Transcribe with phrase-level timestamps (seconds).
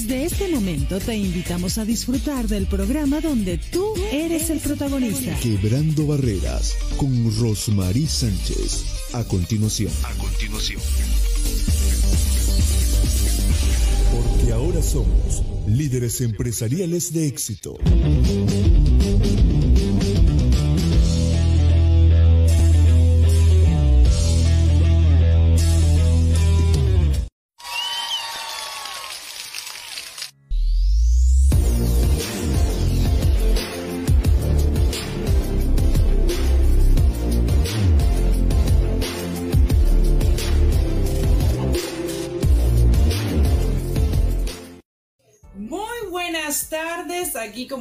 [0.00, 5.38] Desde este momento te invitamos a disfrutar del programa donde tú eres el protagonista.
[5.40, 8.86] Quebrando barreras con Rosmarie Sánchez.
[9.12, 9.92] A continuación.
[10.02, 10.80] A continuación.
[14.10, 17.76] Porque ahora somos líderes empresariales de éxito.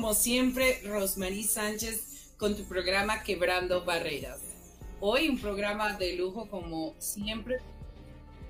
[0.10, 4.40] Como siempre Rosmarie Sánchez con tu programa Quebrando Barreras.
[5.00, 7.60] Hoy un programa de lujo como siempre.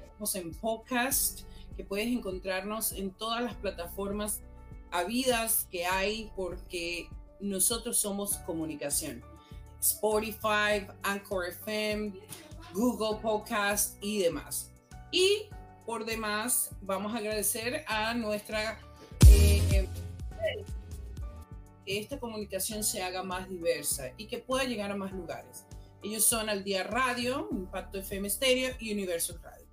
[0.05, 1.41] Estamos en podcast
[1.75, 4.39] que puedes encontrarnos en todas las plataformas
[4.89, 7.09] habidas que hay porque
[7.41, 9.21] nosotros somos comunicación.
[9.81, 12.13] Spotify, Anchor FM,
[12.73, 14.71] Google Podcast y demás.
[15.11, 15.41] Y
[15.85, 18.79] por demás, vamos a agradecer a nuestra
[19.27, 19.89] eh,
[21.89, 25.65] que esta comunicación se haga más diversa y que pueda llegar a más lugares.
[26.03, 29.65] Ellos son Al Día Radio, Impacto FM Stereo y Universo Radio.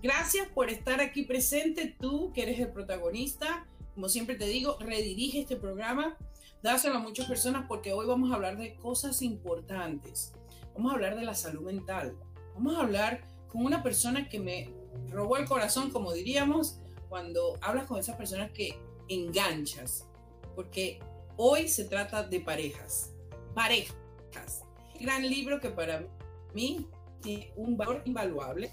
[0.00, 3.66] Gracias por estar aquí presente, tú que eres el protagonista.
[3.96, 6.16] Como siempre te digo, redirige este programa,
[6.62, 10.34] dáselo a muchas personas porque hoy vamos a hablar de cosas importantes.
[10.74, 12.16] Vamos a hablar de la salud mental.
[12.54, 14.72] Vamos a hablar con una persona que me
[15.10, 20.06] robó el corazón, como diríamos, cuando hablas con esas personas que enganchas.
[20.54, 21.00] Porque
[21.40, 23.12] Hoy se trata de parejas.
[23.54, 24.64] Parejas.
[24.98, 26.04] Gran libro que para
[26.52, 26.88] mí
[27.22, 28.72] tiene un valor invaluable.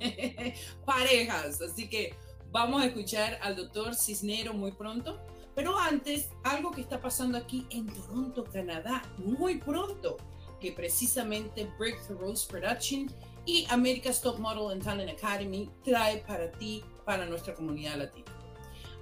[0.86, 1.60] parejas.
[1.60, 2.14] Así que
[2.50, 5.20] vamos a escuchar al doctor Cisnero muy pronto.
[5.54, 10.16] Pero antes, algo que está pasando aquí en Toronto, Canadá, muy pronto,
[10.58, 13.12] que precisamente Breakthrough Production
[13.44, 18.41] y America's Top Model and Talent Academy trae para ti, para nuestra comunidad latina.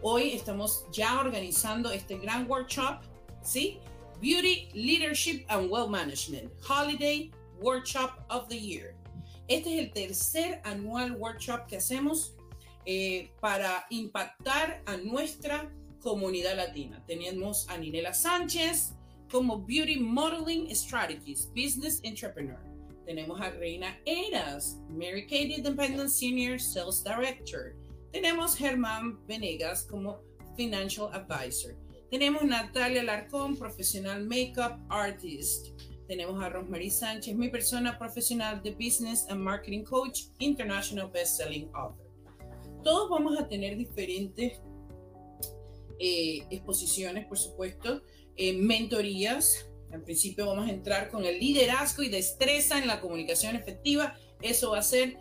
[0.02, 3.02] Hoy estamos ya organizando este gran workshop,
[3.42, 3.80] ¿sí?
[4.18, 7.30] Beauty, Leadership and Well Management, Holiday
[7.60, 8.94] Workshop of the Year.
[9.46, 12.34] Este es el tercer anual workshop que hacemos
[12.86, 17.02] eh, para impactar a nuestra comunidad latina.
[17.06, 18.94] Tenemos a Ninela Sánchez
[19.30, 22.58] como Beauty Modeling Strategies, Business Entrepreneur.
[23.04, 27.74] Tenemos a Reina Eras, Mary Kay Independent Senior Sales Director.
[28.12, 30.20] Tenemos Germán Venegas como
[30.56, 31.76] Financial Advisor.
[32.10, 35.68] Tenemos Natalia Larcón, profesional Makeup Artist.
[36.08, 42.10] Tenemos a Rosemary Sánchez, mi persona profesional de Business and Marketing Coach, International Best-Selling Author.
[42.82, 44.60] Todos vamos a tener diferentes
[46.00, 48.02] eh, exposiciones, por supuesto,
[48.36, 49.70] eh, mentorías.
[49.92, 54.16] En principio vamos a entrar con el liderazgo y destreza en la comunicación efectiva.
[54.42, 55.16] Eso va a ser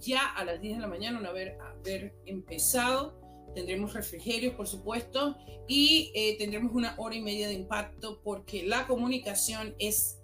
[0.00, 3.18] ya a las 10 de la mañana, una vez haber empezado.
[3.54, 5.36] Tendremos refrigerios, por supuesto,
[5.66, 10.18] y eh, tendremos una hora y media de impacto porque la comunicación es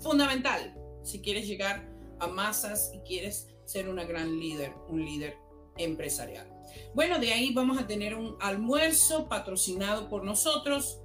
[0.00, 1.88] fundamental si quieres llegar
[2.18, 5.36] a masas y quieres ser una gran líder, un líder
[5.78, 6.50] empresarial.
[6.94, 11.00] Bueno, de ahí vamos a tener un almuerzo patrocinado por nosotros.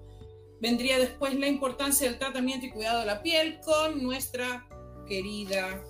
[0.59, 4.67] Vendría después la importancia del tratamiento y cuidado de la piel con nuestra
[5.07, 5.83] querida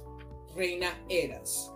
[0.56, 1.72] Reina Eras.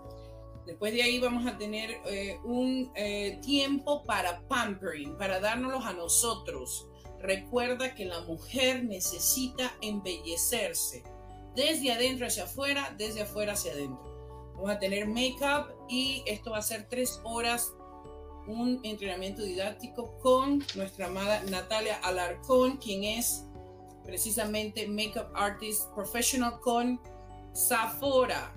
[0.65, 5.93] Después de ahí vamos a tener eh, un eh, tiempo para pampering, para dárnoslos a
[5.93, 6.87] nosotros.
[7.19, 11.03] Recuerda que la mujer necesita embellecerse
[11.55, 14.15] desde adentro hacia afuera, desde afuera hacia adentro.
[14.55, 17.73] Vamos a tener make-up y esto va a ser tres horas,
[18.47, 23.45] un entrenamiento didáctico con nuestra amada Natalia Alarcón, quien es
[24.03, 26.99] precisamente Makeup Artist Professional con
[27.53, 28.55] Sephora.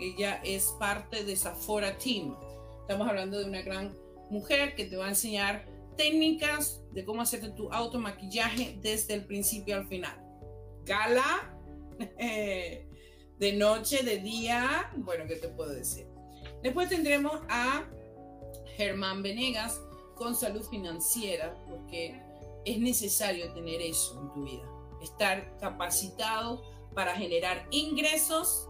[0.00, 2.36] Ella es parte de Sephora Team.
[2.80, 3.94] Estamos hablando de una gran
[4.30, 5.66] mujer que te va a enseñar
[5.96, 10.16] técnicas de cómo hacerte tu automaquillaje desde el principio al final.
[10.84, 11.54] Gala,
[12.18, 16.06] de noche, de día, bueno, ¿qué te puedo decir?
[16.62, 17.84] Después tendremos a
[18.76, 19.80] Germán Venegas
[20.14, 22.20] con salud financiera, porque
[22.64, 24.68] es necesario tener eso en tu vida,
[25.02, 26.62] estar capacitado
[26.94, 28.68] para generar ingresos,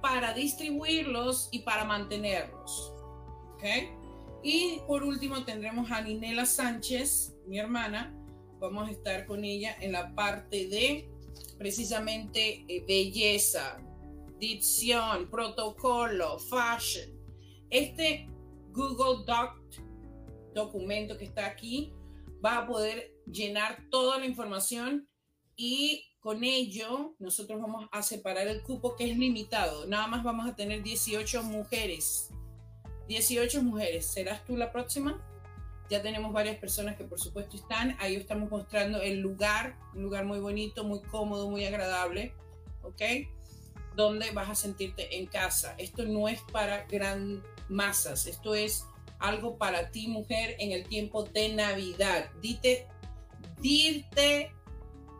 [0.00, 2.92] para distribuirlos y para mantenerlos.
[3.54, 3.64] ¿Ok?
[4.42, 8.14] Y por último tendremos a Ninela Sánchez, mi hermana.
[8.60, 11.08] Vamos a estar con ella en la parte de
[11.58, 13.80] precisamente eh, belleza,
[14.38, 17.10] dicción, protocolo, fashion.
[17.70, 18.28] Este
[18.72, 19.58] Google Doc
[20.54, 21.92] documento que está aquí
[22.44, 25.08] va a poder llenar toda la información
[25.56, 29.86] y con ello nosotros vamos a separar el cupo que es limitado.
[29.86, 32.28] Nada más vamos a tener 18 mujeres
[33.08, 34.04] 18 mujeres.
[34.04, 35.18] ¿Serás tú la próxima?
[35.88, 37.96] Ya tenemos varias personas que por supuesto están.
[37.98, 42.34] Ahí estamos mostrando el lugar, un lugar muy bonito, muy cómodo, muy agradable.
[42.82, 43.00] ¿Ok?
[43.96, 45.74] Donde vas a sentirte en casa.
[45.78, 48.26] Esto no es para gran masas.
[48.26, 48.84] Esto es
[49.18, 52.30] algo para ti, mujer, en el tiempo de Navidad.
[52.42, 52.86] Dite,
[53.62, 54.52] dirte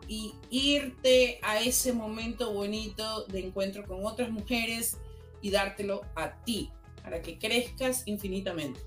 [0.09, 4.97] y irte a ese momento bonito de encuentro con otras mujeres
[5.39, 6.71] y dártelo a ti
[7.03, 8.79] para que crezcas infinitamente.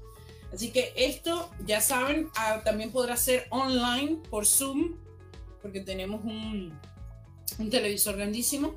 [0.53, 4.97] Así que esto, ya saben, ah, también podrá ser online por Zoom,
[5.63, 6.77] porque tenemos un,
[7.59, 8.75] un televisor grandísimo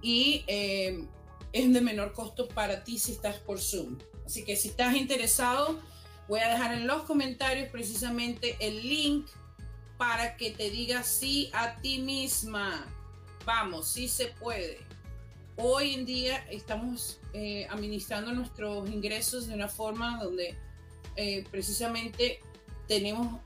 [0.00, 1.04] y eh,
[1.52, 3.98] es de menor costo para ti si estás por Zoom.
[4.24, 5.78] Así que si estás interesado,
[6.28, 9.26] voy a dejar en los comentarios precisamente el link
[9.96, 12.86] para que te digas sí a ti misma.
[13.44, 14.78] Vamos, sí se puede.
[15.56, 20.56] Hoy en día estamos eh, administrando nuestros ingresos de una forma donde
[21.16, 22.40] eh, precisamente
[22.88, 23.40] tenemos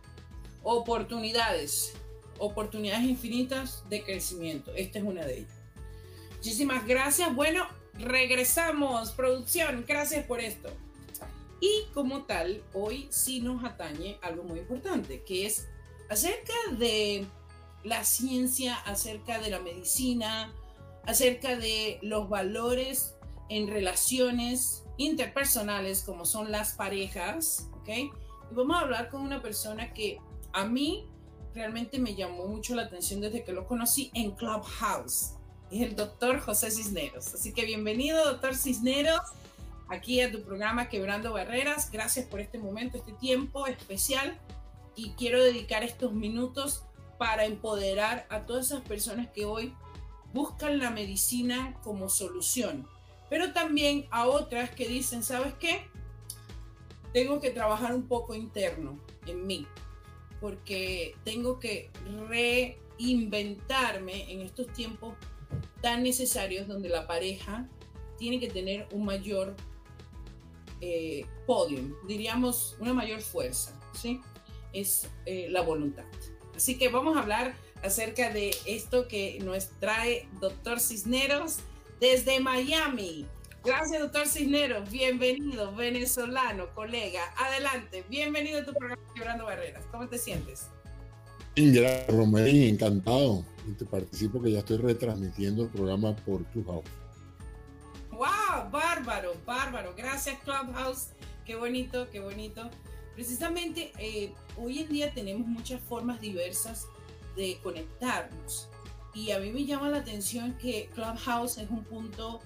[0.62, 1.92] oportunidades,
[2.38, 4.72] oportunidades infinitas de crecimiento.
[4.74, 5.52] Esta es una de ellas.
[6.36, 7.34] Muchísimas gracias.
[7.34, 9.84] Bueno, regresamos, producción.
[9.86, 10.70] Gracias por esto.
[11.60, 15.66] Y como tal, hoy sí nos atañe algo muy importante, que es
[16.08, 17.26] acerca de
[17.84, 20.52] la ciencia, acerca de la medicina,
[21.06, 23.14] acerca de los valores
[23.48, 27.88] en relaciones interpersonales como son las parejas, ¿ok?
[27.88, 30.18] Y vamos a hablar con una persona que
[30.52, 31.06] a mí
[31.54, 35.34] realmente me llamó mucho la atención desde que lo conocí en Clubhouse.
[35.70, 37.34] Es el doctor José Cisneros.
[37.34, 39.20] Así que bienvenido, doctor Cisneros,
[39.88, 41.90] aquí a tu programa Quebrando Barreras.
[41.90, 44.38] Gracias por este momento, este tiempo especial.
[44.98, 46.84] Y quiero dedicar estos minutos
[47.18, 49.74] para empoderar a todas esas personas que hoy
[50.32, 52.86] buscan la medicina como solución
[53.28, 55.82] pero también a otras que dicen, ¿sabes qué?
[57.12, 59.66] Tengo que trabajar un poco interno en mí,
[60.40, 61.90] porque tengo que
[62.28, 65.14] reinventarme en estos tiempos
[65.80, 67.68] tan necesarios donde la pareja
[68.16, 69.54] tiene que tener un mayor
[70.80, 74.20] eh, podium, diríamos una mayor fuerza, ¿sí?
[74.72, 76.04] Es eh, la voluntad.
[76.54, 81.58] Así que vamos a hablar acerca de esto que nos trae doctor Cisneros
[82.00, 83.26] desde Miami.
[83.64, 84.90] Gracias, doctor Cisneros.
[84.90, 87.22] Bienvenido, venezolano, colega.
[87.36, 89.84] Adelante, bienvenido a tu programa Quebrando Barreras.
[89.90, 90.68] ¿Cómo te sientes?
[91.54, 93.44] Ingrid Romero, encantado.
[93.68, 96.86] Y te participo que ya estoy retransmitiendo el programa por Clubhouse.
[98.10, 98.70] ¡Wow!
[98.70, 99.94] Bárbaro, bárbaro.
[99.96, 101.08] Gracias, Clubhouse.
[101.44, 102.70] Qué bonito, qué bonito.
[103.18, 106.86] Precisamente eh, hoy en día tenemos muchas formas diversas
[107.34, 108.68] de conectarnos.
[109.12, 112.40] Y a mí me llama la atención que Clubhouse es un punto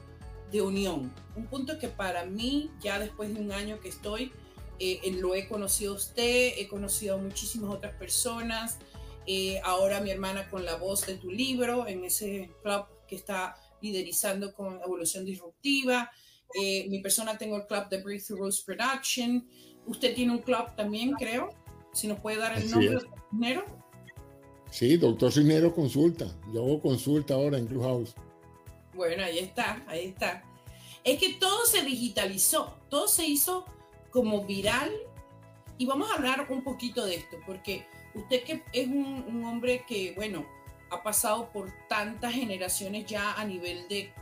[0.50, 4.32] de unión, un punto que para mí, ya después de un año que estoy,
[4.78, 8.78] eh, lo he conocido a usted, he conocido a muchísimas otras personas,
[9.26, 13.56] eh, ahora mi hermana con la voz de tu libro, en ese club que está
[13.82, 16.10] liderizando con Evolución Disruptiva,
[16.54, 19.46] eh, mi persona tengo el club de Breakthrough Rose Production,
[19.86, 21.50] usted tiene un club también, creo,
[21.92, 22.98] si nos puede dar el nombre,
[23.30, 23.64] primero.
[24.70, 26.26] Sí, doctor Cisneros consulta.
[26.52, 28.14] Yo hago consulta ahora en Clubhouse.
[28.94, 30.42] Bueno, ahí está, ahí está.
[31.04, 33.66] Es que todo se digitalizó, todo se hizo
[34.10, 34.90] como viral.
[35.78, 40.12] Y vamos a hablar un poquito de esto, porque usted que es un, hombre que,
[40.14, 40.46] bueno,
[40.90, 44.12] ha pasado por tantas generaciones ya a nivel de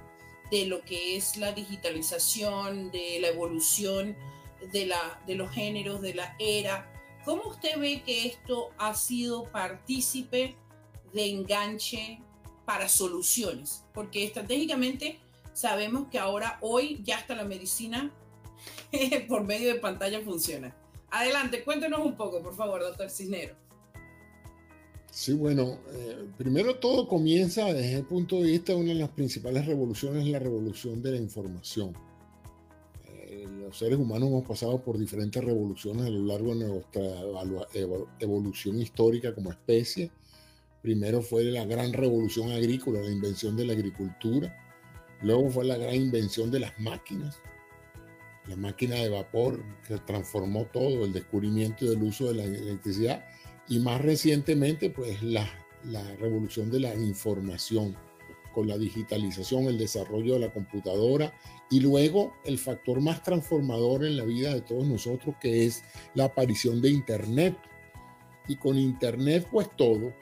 [0.50, 4.16] de lo que es la digitalización, de la evolución
[4.72, 6.90] de, la, de los géneros, de la era.
[7.24, 10.56] ¿Cómo usted ve que esto ha sido partícipe
[11.12, 12.20] de enganche
[12.64, 13.84] para soluciones?
[13.92, 15.20] Porque estratégicamente
[15.52, 18.10] sabemos que ahora, hoy, ya hasta la medicina
[19.28, 20.74] por medio de pantalla funciona.
[21.10, 23.54] Adelante, cuéntenos un poco, por favor, doctor Cisnero.
[25.10, 29.08] Sí, bueno, eh, primero todo comienza desde el punto de vista de una de las
[29.08, 31.94] principales revoluciones, la revolución de la información.
[33.70, 37.02] Los seres humanos hemos pasado por diferentes revoluciones a lo largo de nuestra
[38.18, 40.10] evolución histórica como especie.
[40.82, 44.52] Primero fue la gran revolución agrícola, la invención de la agricultura.
[45.22, 47.38] Luego fue la gran invención de las máquinas,
[48.48, 53.24] la máquina de vapor que transformó todo, el descubrimiento del uso de la electricidad
[53.68, 55.48] y más recientemente pues la
[56.18, 57.94] revolución de la información
[58.52, 61.32] con la digitalización, el desarrollo de la computadora
[61.70, 65.82] y luego el factor más transformador en la vida de todos nosotros que es
[66.14, 67.56] la aparición de Internet.
[68.48, 70.12] Y con Internet pues todo,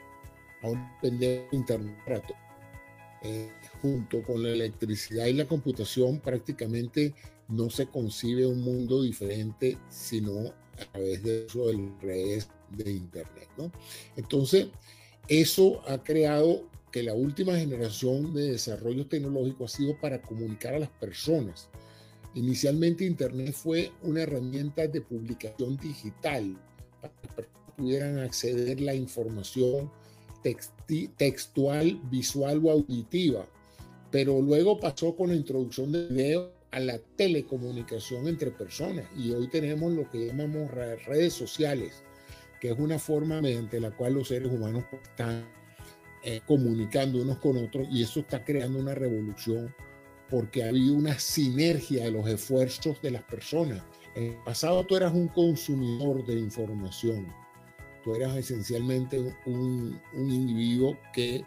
[0.61, 2.23] ahora depende de Internet.
[3.21, 3.49] Eh,
[3.81, 7.13] junto con la electricidad y la computación prácticamente
[7.49, 13.49] no se concibe un mundo diferente sino a través de eso del redes de Internet.
[13.57, 13.71] ¿no?
[14.15, 14.67] Entonces,
[15.27, 20.79] eso ha creado que la última generación de desarrollo tecnológico ha sido para comunicar a
[20.79, 21.69] las personas.
[22.35, 26.57] Inicialmente Internet fue una herramienta de publicación digital
[27.01, 29.91] para que pudieran acceder la información
[31.17, 33.47] textual, visual o auditiva,
[34.11, 39.47] pero luego pasó con la introducción de video a la telecomunicación entre personas y hoy
[39.49, 42.03] tenemos lo que llamamos redes sociales
[42.59, 45.45] que es una forma mediante la cual los seres humanos están
[46.23, 49.73] eh, comunicando unos con otros y eso está creando una revolución
[50.29, 53.81] porque ha habido una sinergia de los esfuerzos de las personas.
[54.15, 57.27] En el pasado tú eras un consumidor de información,
[58.03, 61.43] tú eras esencialmente un, individuo que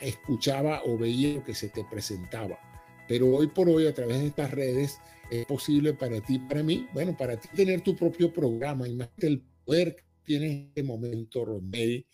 [0.00, 2.58] escuchaba o veía lo que se te presentaba.
[3.06, 4.98] Pero hoy por hoy, a través de estas redes,
[5.30, 9.42] es posible para ti, para mí, bueno, para ti tener tu propio programa, imagínate el
[9.64, 12.06] poder tienes en este momento, Rosemary,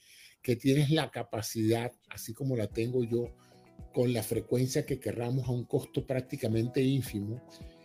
[0.43, 3.35] que tienes la capacidad, así como la tengo yo,
[3.93, 7.43] con la frecuencia que querramos a un costo prácticamente ínfimo,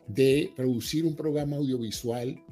[0.08, 2.44] de producir un programa audiovisual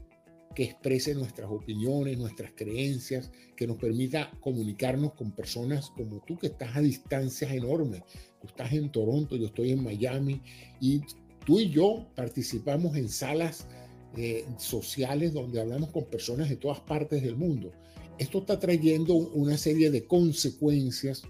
[0.55, 6.47] que exprese nuestras opiniones, nuestras creencias, que nos permita comunicarnos con personas como tú, que
[6.47, 8.03] estás a distancias enormes.
[8.39, 10.41] Tú estás en Toronto, yo estoy en Miami,
[10.79, 11.01] y
[11.45, 13.67] tú y yo participamos en salas
[14.15, 17.71] eh, sociales donde hablamos con personas de todas partes del mundo.
[18.17, 21.23] Esto está trayendo una serie de consecuencias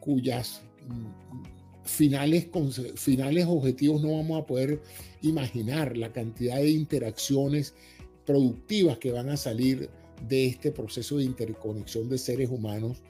[0.00, 2.48] cuyas mm, finales,
[2.96, 4.80] finales objetivos no vamos a poder
[5.22, 7.74] imaginar la cantidad de interacciones
[8.24, 9.90] productivas que van a salir
[10.28, 13.02] de este proceso de interconexión de seres humanos,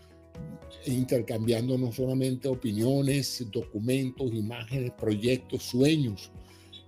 [0.87, 6.31] intercambiando no solamente opiniones, documentos, imágenes, proyectos, sueños,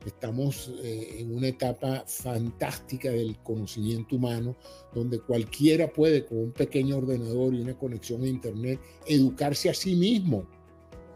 [0.07, 4.57] Estamos eh, en una etapa fantástica del conocimiento humano,
[4.95, 9.97] donde cualquiera puede, con un pequeño ordenador y una conexión a Internet, educarse a sí
[9.97, 10.47] mismo,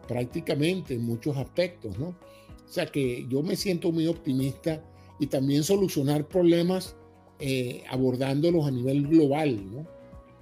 [0.09, 2.09] prácticamente en muchos aspectos, ¿no?
[2.09, 4.83] O sea que yo me siento muy optimista
[5.21, 6.97] y también solucionar problemas
[7.39, 9.87] eh, abordándolos a nivel global, ¿no?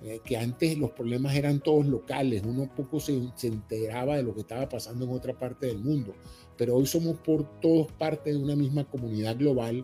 [0.02, 4.34] Eh, que antes los problemas eran todos locales, uno poco se, se, enteraba de lo
[4.34, 6.14] que estaba pasando en otra parte del mundo
[6.60, 9.82] pero hoy somos por todos parte de una misma comunidad global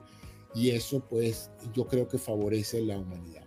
[0.55, 3.47] y eso pues yo creo que favorece la humanidad.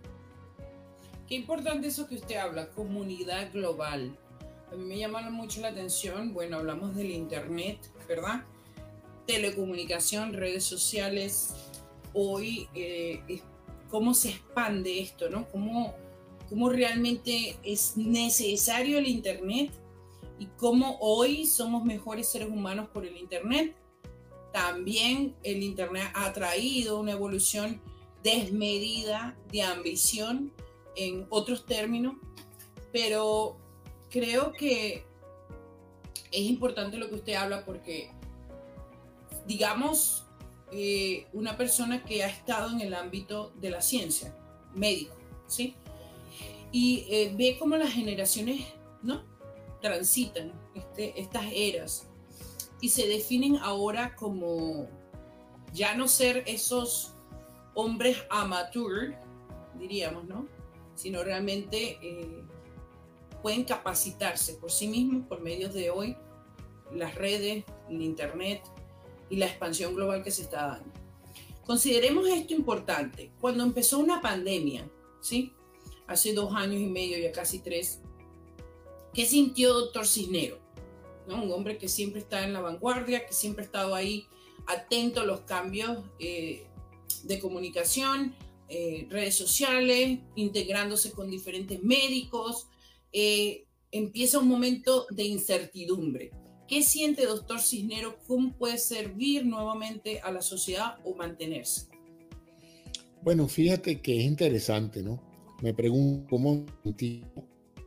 [1.28, 4.18] Qué importante eso que usted habla, comunidad global.
[4.72, 8.42] A mí me llama mucho la atención, bueno, hablamos del Internet, ¿verdad?
[9.28, 11.54] Telecomunicación, redes sociales.
[12.12, 13.40] Hoy, eh,
[13.90, 15.46] ¿cómo se expande esto, no?
[15.50, 15.94] ¿Cómo,
[16.48, 19.70] ¿Cómo realmente es necesario el Internet
[20.40, 23.76] y cómo hoy somos mejores seres humanos por el Internet.
[24.54, 27.78] También el Internet ha traído una evolución
[28.22, 30.50] desmedida de ambición
[30.96, 32.14] en otros términos,
[32.90, 33.58] pero
[34.08, 35.04] creo que
[36.32, 38.10] es importante lo que usted habla porque,
[39.46, 40.24] digamos,
[40.72, 44.34] eh, una persona que ha estado en el ámbito de la ciencia,
[44.74, 45.14] médico,
[45.46, 45.74] ¿sí?
[46.72, 48.64] Y eh, ve cómo las generaciones,
[49.02, 49.29] ¿no?
[49.80, 52.08] Transitan este, estas eras
[52.80, 54.88] y se definen ahora como
[55.72, 57.14] ya no ser esos
[57.74, 59.14] hombres amateur,
[59.78, 60.46] diríamos, ¿no?
[60.94, 62.42] Sino realmente eh,
[63.42, 66.16] pueden capacitarse por sí mismos por medios de hoy,
[66.92, 68.62] las redes, el internet,
[69.30, 70.90] y la expansión global que se está dando.
[71.64, 73.30] Consideremos esto importante.
[73.40, 75.54] Cuando empezó una pandemia, ¿sí?
[76.08, 77.99] Hace dos años y medio, ya casi tres,
[79.14, 80.58] ¿qué sintió doctor Cisnero?
[81.26, 84.26] Un hombre que siempre está en la vanguardia, que siempre ha estado ahí
[84.66, 86.66] atento a los cambios eh,
[87.22, 88.34] de comunicación,
[88.68, 92.66] eh, redes sociales, integrándose con diferentes médicos.
[93.12, 96.30] Eh, empieza un momento de incertidumbre.
[96.66, 98.16] ¿Qué siente doctor Cisnero?
[98.26, 101.88] ¿Cómo puede servir nuevamente a la sociedad o mantenerse?
[103.22, 105.20] Bueno, fíjate que es interesante, ¿no?
[105.62, 106.64] Me pregunto cómo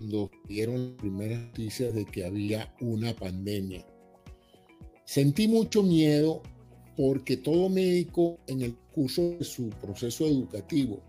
[0.03, 3.85] cuando dieron las primeras noticias de que había una pandemia.
[5.05, 6.41] Sentí mucho miedo
[6.97, 11.01] porque todo médico en el curso de su proceso educativo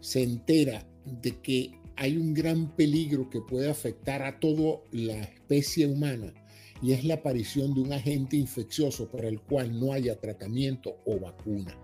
[0.00, 0.84] se entera
[1.22, 6.34] de que hay un gran peligro que puede afectar a toda la especie humana
[6.82, 11.20] y es la aparición de un agente infeccioso para el cual no haya tratamiento o
[11.20, 11.78] vacuna.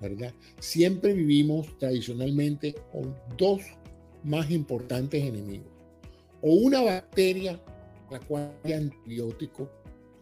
[0.00, 0.34] ¿verdad?
[0.58, 3.62] Siempre vivimos tradicionalmente con dos
[4.24, 5.68] más importantes enemigos.
[6.40, 7.60] O una bacteria,
[8.10, 9.64] la cual hay antibiótico,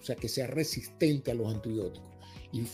[0.01, 2.11] o sea, que sea resistente a los antibióticos
[2.53, 2.65] y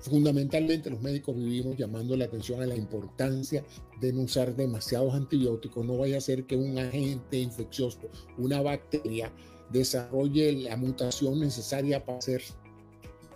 [0.00, 3.64] fundamentalmente los médicos vivimos llamando la atención a la importancia
[4.00, 5.84] de no usar demasiados antibióticos.
[5.86, 8.00] No vaya a ser que un agente infeccioso,
[8.36, 9.32] una bacteria,
[9.70, 12.42] desarrolle la mutación necesaria para ser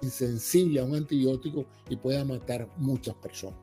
[0.02, 3.58] insensible a un antibiótico y pueda matar muchas personas.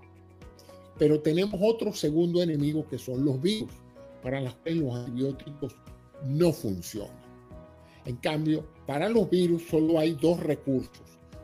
[1.02, 3.72] Pero tenemos otro segundo enemigo que son los virus,
[4.22, 5.76] para los que los antibióticos
[6.28, 7.20] no funcionan.
[8.06, 11.02] En cambio, para los virus solo hay dos recursos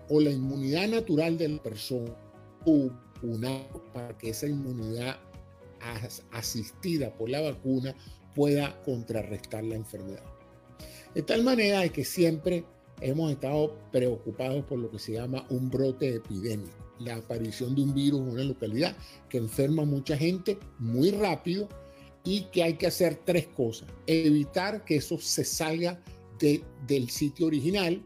[0.09, 2.15] o la inmunidad natural de la persona
[2.67, 2.91] o
[3.23, 5.17] una para que esa inmunidad
[6.33, 7.95] asistida por la vacuna
[8.35, 10.23] pueda contrarrestar la enfermedad.
[11.15, 12.63] De tal manera que siempre
[13.01, 17.93] hemos estado preocupados por lo que se llama un brote epidémico, la aparición de un
[17.93, 18.95] virus en una localidad
[19.29, 21.67] que enferma a mucha gente muy rápido
[22.23, 23.89] y que hay que hacer tres cosas.
[24.05, 26.01] Evitar que eso se salga
[26.39, 28.03] del sitio original,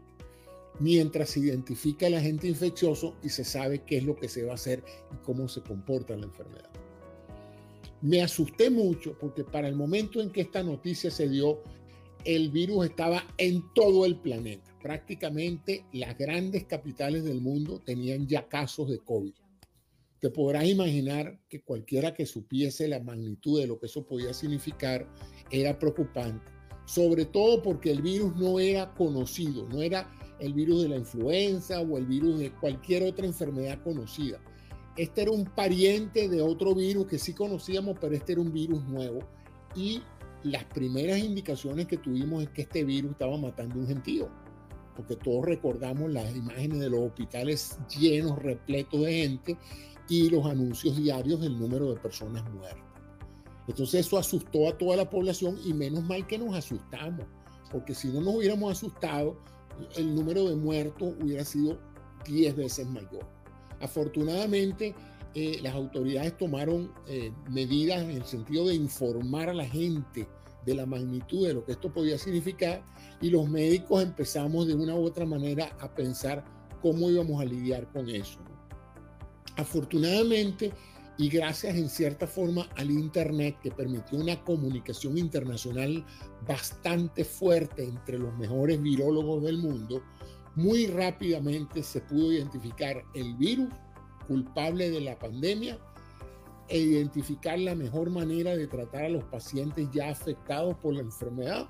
[0.78, 4.52] mientras se identifica el agente infeccioso y se sabe qué es lo que se va
[4.52, 6.70] a hacer y cómo se comporta la enfermedad.
[8.00, 11.62] Me asusté mucho porque para el momento en que esta noticia se dio,
[12.24, 14.71] el virus estaba en todo el planeta.
[14.82, 19.32] Prácticamente las grandes capitales del mundo tenían ya casos de COVID.
[20.20, 25.08] Te podrás imaginar que cualquiera que supiese la magnitud de lo que eso podía significar
[25.50, 26.50] era preocupante,
[26.84, 31.80] sobre todo porque el virus no era conocido, no era el virus de la influenza
[31.80, 34.40] o el virus de cualquier otra enfermedad conocida.
[34.96, 38.84] Este era un pariente de otro virus que sí conocíamos, pero este era un virus
[38.84, 39.20] nuevo.
[39.74, 40.02] Y
[40.42, 44.28] las primeras indicaciones que tuvimos es que este virus estaba matando un gentío,
[44.96, 49.56] porque todos recordamos las imágenes de los hospitales llenos, repletos de gente
[50.08, 52.82] y los anuncios diarios del número de personas muertas.
[53.68, 57.26] Entonces eso asustó a toda la población y menos mal que nos asustamos,
[57.70, 59.36] porque si no nos hubiéramos asustado,
[59.96, 61.78] el número de muertos hubiera sido
[62.26, 63.26] 10 veces mayor.
[63.80, 64.94] Afortunadamente,
[65.34, 70.28] eh, las autoridades tomaron eh, medidas en el sentido de informar a la gente
[70.64, 72.84] de la magnitud de lo que esto podía significar
[73.20, 76.44] y los médicos empezamos de una u otra manera a pensar
[76.80, 78.38] cómo íbamos a lidiar con eso.
[79.56, 80.72] Afortunadamente,
[81.18, 86.04] y gracias en cierta forma al Internet que permitió una comunicación internacional
[86.46, 90.02] bastante fuerte entre los mejores virólogos del mundo,
[90.54, 93.68] muy rápidamente se pudo identificar el virus
[94.26, 95.78] culpable de la pandemia
[96.72, 101.68] e identificar la mejor manera de tratar a los pacientes ya afectados por la enfermedad.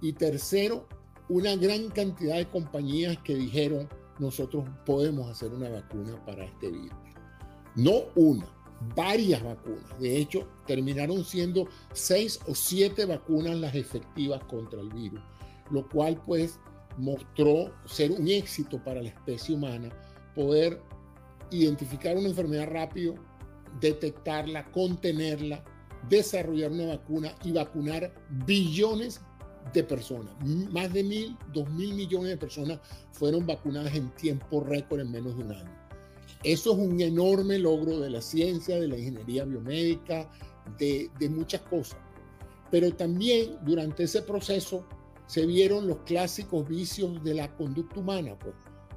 [0.00, 0.88] Y tercero,
[1.28, 6.90] una gran cantidad de compañías que dijeron, nosotros podemos hacer una vacuna para este virus.
[7.76, 8.44] No una,
[8.96, 10.00] varias vacunas.
[10.00, 15.20] De hecho, terminaron siendo seis o siete vacunas las efectivas contra el virus,
[15.70, 16.58] lo cual pues
[16.98, 19.88] mostró ser un éxito para la especie humana
[20.34, 20.82] poder
[21.52, 23.14] identificar una enfermedad rápido,
[23.80, 25.64] detectarla, contenerla,
[26.08, 28.12] desarrollar una vacuna y vacunar
[28.46, 29.20] billones
[29.72, 30.34] de personas.
[30.70, 32.80] Más de mil, dos mil millones de personas
[33.12, 35.82] fueron vacunadas en tiempo récord en menos de un año.
[36.42, 40.28] Eso es un enorme logro de la ciencia, de la ingeniería biomédica,
[40.78, 41.98] de, muchas cosas.
[42.70, 44.84] Pero también durante ese proceso
[45.26, 48.54] se vieron los clásicos vicios de la conducta humana, pues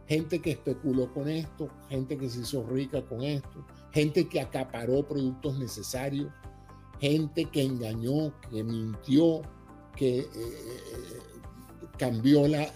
[0.08, 5.08] gente que especuló con esto, gente que se hizo rica con esto, gente que acaparó
[5.08, 6.30] productos necesarios,
[7.00, 9.42] gente que engañó, que mintió,
[9.96, 10.28] que eh,
[11.98, 12.74] cambió las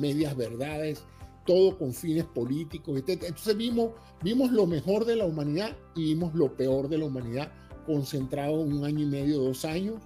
[0.00, 1.04] medias verdades
[1.44, 3.02] todo con fines políticos.
[3.06, 3.90] Entonces vimos,
[4.22, 7.52] vimos lo mejor de la humanidad y vimos lo peor de la humanidad
[7.84, 10.00] concentrado en un año y medio, dos años,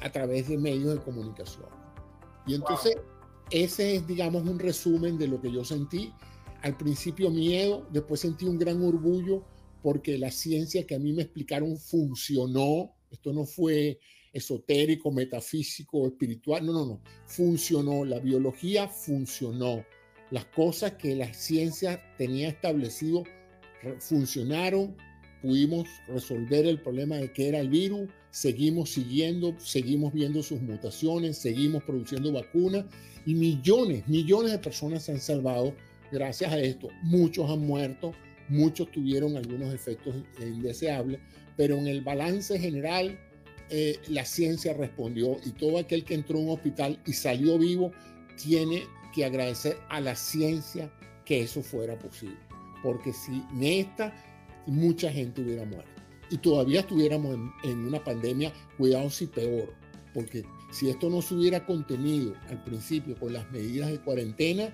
[0.00, 1.66] a través de medios de comunicación.
[2.46, 2.98] Y entonces
[3.50, 6.12] ese es, digamos, un resumen de lo que yo sentí.
[6.62, 9.42] Al principio miedo, después sentí un gran orgullo
[9.88, 12.94] porque la ciencia que a mí me explicaron funcionó.
[13.10, 13.98] Esto no fue
[14.34, 19.82] esotérico, metafísico, espiritual, no, no, no, funcionó, la biología funcionó,
[20.30, 23.24] las cosas que la ciencia tenía establecido
[23.98, 24.94] funcionaron,
[25.40, 31.38] pudimos resolver el problema de qué era el virus, seguimos siguiendo, seguimos viendo sus mutaciones,
[31.38, 32.84] seguimos produciendo vacunas
[33.24, 35.74] y millones, millones de personas se han salvado
[36.12, 36.88] gracias a esto.
[37.02, 38.12] Muchos han muerto,
[38.48, 41.20] muchos tuvieron algunos efectos indeseables,
[41.56, 43.18] pero en el balance general
[43.70, 47.92] eh, la ciencia respondió y todo aquel que entró a un hospital y salió vivo
[48.42, 48.84] tiene
[49.14, 50.90] que agradecer a la ciencia
[51.24, 52.38] que eso fuera posible.
[52.82, 54.14] Porque si esta,
[54.66, 55.90] mucha gente hubiera muerto.
[56.30, 59.74] Y todavía estuviéramos en, en una pandemia, cuidado si peor.
[60.14, 64.72] Porque si esto no se hubiera contenido al principio con las medidas de cuarentena,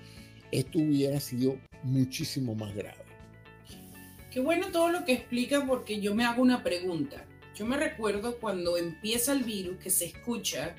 [0.51, 3.04] esto hubiera sido muchísimo más grave.
[4.35, 7.23] Qué bueno todo lo que explica porque yo me hago una pregunta.
[7.55, 10.75] Yo me recuerdo cuando empieza el virus que se escucha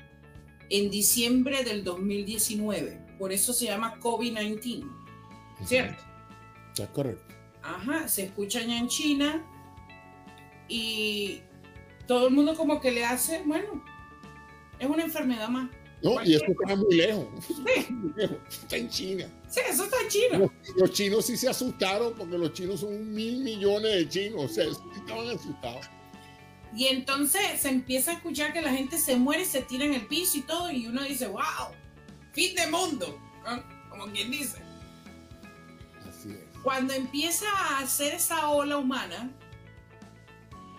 [0.69, 3.15] en diciembre del 2019.
[3.17, 4.87] Por eso se llama COVID-19.
[5.65, 6.03] ¿Cierto?
[6.93, 7.33] Correcto.
[7.63, 9.43] Ajá, se escucha ya en China
[10.67, 11.41] y
[12.05, 13.83] todo el mundo como que le hace, bueno,
[14.77, 15.67] es una enfermedad más.
[16.01, 17.25] No, y eso está muy lejos.
[18.49, 19.27] Está en China.
[19.49, 20.37] Sí, eso está en China.
[20.37, 24.45] Los, los, chinos sí se asustaron porque los chinos son mil millones de chinos.
[24.45, 25.87] O sea, estaban asustados.
[26.75, 30.05] Y entonces se empieza a escuchar que la gente se muere, se tira en el
[30.05, 31.71] piso y todo, y uno dice, wow,
[32.33, 33.19] fin de mundo,
[33.89, 34.57] como quien dice.
[36.07, 36.59] Así es.
[36.61, 39.31] Cuando empieza a hacer esa ola humana,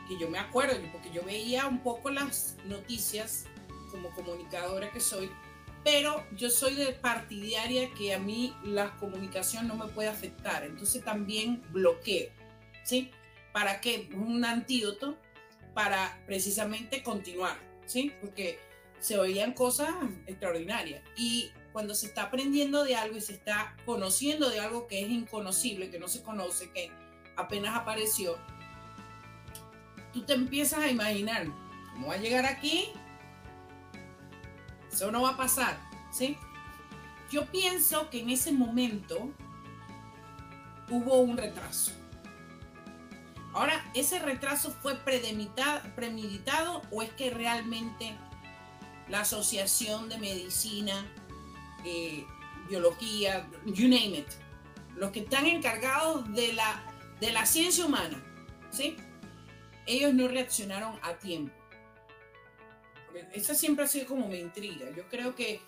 [0.07, 3.46] que yo me acuerdo, porque yo veía un poco las noticias
[3.88, 5.31] como comunicadora que soy,
[5.85, 11.05] pero yo soy de partidaria que a mí la comunicación no me puede afectar, entonces
[11.05, 12.31] también bloqueo,
[12.85, 13.11] ¿sí?
[13.53, 14.09] ¿Para qué?
[14.14, 15.16] Un antídoto
[15.74, 18.12] para precisamente continuar, ¿sí?
[18.20, 18.59] Porque
[19.01, 19.94] se oían cosas
[20.27, 21.03] extraordinarias.
[21.16, 25.11] Y cuando se está aprendiendo de algo y se está conociendo de algo que es
[25.11, 26.90] inconocible, que no se conoce, que
[27.37, 28.37] apenas apareció,
[30.12, 31.46] tú te empiezas a imaginar,
[31.92, 32.90] ¿cómo va a llegar aquí?
[34.98, 35.78] Eso no va a pasar,
[36.11, 36.37] ¿sí?
[37.30, 39.30] Yo pienso que en ese momento
[40.90, 41.92] hubo un retraso.
[43.54, 48.16] Ahora, ¿ese retraso fue premeditado o es que realmente
[49.08, 51.06] la Asociación de Medicina,
[51.84, 52.26] eh,
[52.68, 54.28] Biología, you name it,
[54.96, 56.82] los que están encargados de la,
[57.20, 58.20] de la ciencia humana,
[58.72, 58.96] ¿sí?
[59.87, 61.58] Ellos no reaccionaron a tiempo.
[63.33, 64.90] Esa siempre ha sido como mi intriga.
[64.97, 65.61] Yo creo que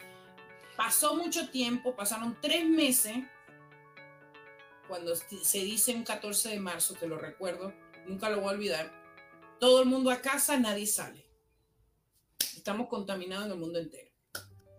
[0.76, 3.16] pasó mucho tiempo, pasaron tres meses
[4.88, 7.72] cuando se dice un 14 de marzo, que lo recuerdo,
[8.08, 8.92] nunca lo voy a olvidar,
[9.60, 11.24] todo el mundo a casa, nadie sale.
[12.56, 14.10] Estamos contaminados en el mundo entero.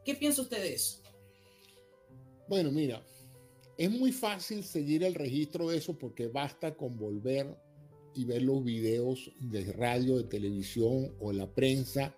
[0.03, 1.01] ¿Qué piensa usted de eso?
[2.49, 3.01] Bueno, mira,
[3.77, 7.55] es muy fácil seguir el registro de eso porque basta con volver
[8.13, 12.15] y ver los videos de radio, de televisión o la prensa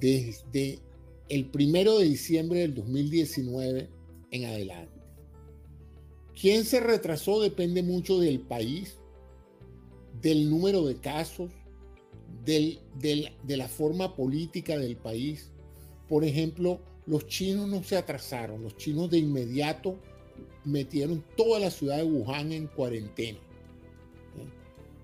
[0.00, 0.80] desde
[1.28, 3.88] el primero de diciembre del 2019
[4.30, 5.00] en adelante.
[6.38, 7.40] ¿Quién se retrasó?
[7.40, 8.98] Depende mucho del país,
[10.20, 11.50] del número de casos,
[12.44, 15.50] del, de la forma política del país.
[16.08, 19.98] Por ejemplo, los chinos no se atrasaron, los chinos de inmediato
[20.64, 23.38] metieron toda la ciudad de Wuhan en cuarentena.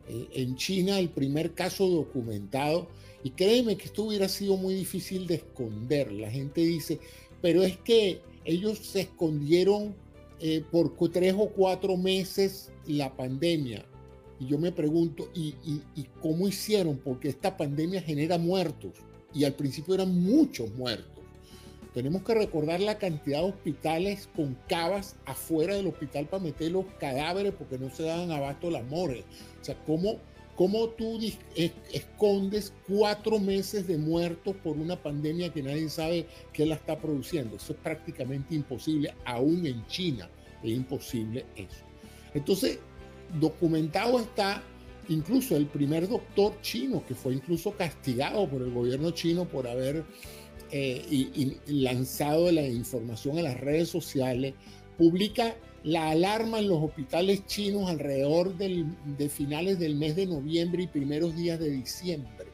[0.09, 0.29] ¿Eh?
[0.33, 2.89] En China el primer caso documentado,
[3.23, 7.01] y créeme que esto hubiera sido muy difícil de esconder, la gente dice,
[7.43, 9.95] pero es que ellos se escondieron
[10.41, 13.85] eh, por tres o cuatro meses la pandemia.
[14.41, 15.55] Y yo me pregunto, ¿y,
[16.23, 16.97] cómo hicieron?
[16.99, 18.93] Porque esta pandemia genera muertos
[19.35, 21.25] y al principio eran muchos muertos.
[21.93, 26.85] Tenemos que recordar la cantidad de hospitales con cavas afuera del hospital para meter los
[27.01, 29.25] cadáveres porque no se daban abasto las morgues.
[29.69, 30.17] O sea, ¿cómo,
[30.57, 31.21] cómo tú
[31.93, 37.57] escondes cuatro meses de muertos por una pandemia que nadie sabe qué la está produciendo?
[37.57, 40.31] Eso es prácticamente imposible, aún en China
[40.63, 41.85] es imposible eso.
[42.33, 42.79] Entonces,
[43.39, 44.63] documentado está
[45.11, 50.03] incluso el primer doctor chino, que fue incluso castigado por el gobierno chino por haber
[50.71, 54.55] eh, lanzado la información a las redes sociales
[54.97, 60.87] publica la alarma en los hospitales chinos alrededor de finales del mes de noviembre y
[60.89, 62.47] primeros días de diciembre,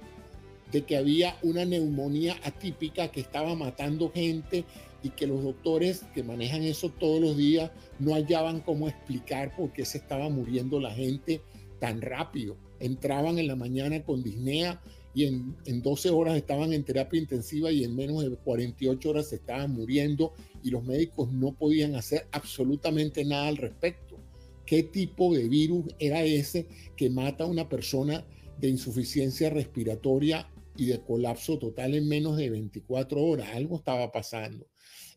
[0.70, 4.64] de que había una neumonía atípica que estaba matando gente
[5.02, 9.72] y que los doctores que manejan eso todos los días no hallaban cómo explicar por
[9.72, 11.40] qué se estaba muriendo la gente
[11.78, 12.56] tan rápido.
[12.80, 14.80] Entraban en la mañana con disnea
[15.14, 19.28] y en, en 12 horas estaban en terapia intensiva y en menos de 48 horas
[19.28, 20.32] se estaban muriendo
[20.64, 24.18] y los médicos no podían hacer absolutamente nada al respecto.
[24.64, 28.26] ¿Qué tipo de virus era ese que mata a una persona
[28.58, 33.50] de insuficiencia respiratoria y de colapso total en menos de 24 horas?
[33.54, 34.66] Algo estaba pasando.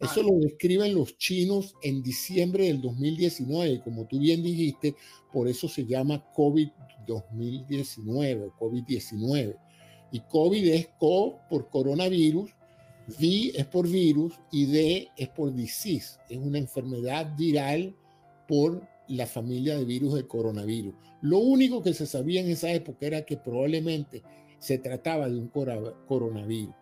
[0.01, 4.95] Eso lo describen los chinos en diciembre del 2019, como tú bien dijiste,
[5.31, 9.57] por eso se llama COVID-2019, COVID-19.
[10.12, 12.51] Y COVID es CO por coronavirus,
[13.07, 16.19] V es por virus y D es por disease.
[16.29, 17.95] Es una enfermedad viral
[18.47, 20.93] por la familia de virus del coronavirus.
[21.21, 24.23] Lo único que se sabía en esa época era que probablemente
[24.59, 26.75] se trataba de un coronavirus.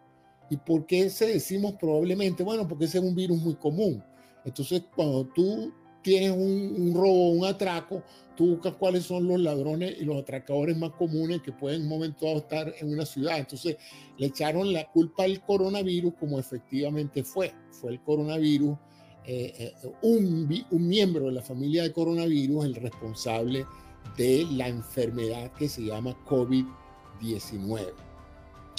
[0.50, 2.44] ¿Y por qué se decimos probablemente?
[2.44, 4.04] Bueno, porque ese es un virus muy común.
[4.44, 5.74] Entonces, cuando tú
[6.06, 8.04] tienes un, un robo, un atraco,
[8.38, 11.90] tú buscas cuáles son los ladrones y los atracadores más comunes que pueden en un
[11.90, 13.40] momento dado estar en una ciudad.
[13.40, 13.78] Entonces,
[14.20, 17.52] le echaron la culpa al coronavirus como efectivamente fue.
[17.72, 18.78] Fue el coronavirus,
[19.26, 23.66] eh, eh, un, un miembro de la familia de coronavirus, el responsable
[24.16, 27.94] de la enfermedad que se llama COVID-19.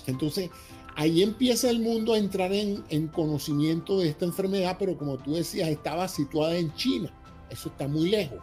[0.06, 0.48] Entonces,
[0.96, 5.34] ahí empieza el mundo a entrar en, en, conocimiento de esta enfermedad, pero como tú
[5.34, 7.12] decías, estaba situada en China.
[7.50, 8.38] Eso está muy lejos.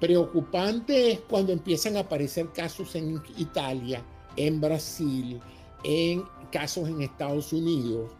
[0.00, 4.02] Preocupante es cuando empiezan a aparecer casos en Italia,
[4.36, 5.40] en Brasil,
[5.84, 8.10] en casos en Estados Unidos,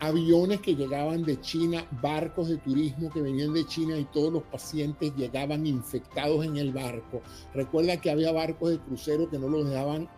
[0.00, 4.42] aviones que llegaban de China, barcos de turismo que venían de China y todos los
[4.44, 7.22] pacientes llegaban infectados en el barco.
[7.52, 10.08] Recuerda que había barcos de crucero que no los dejaban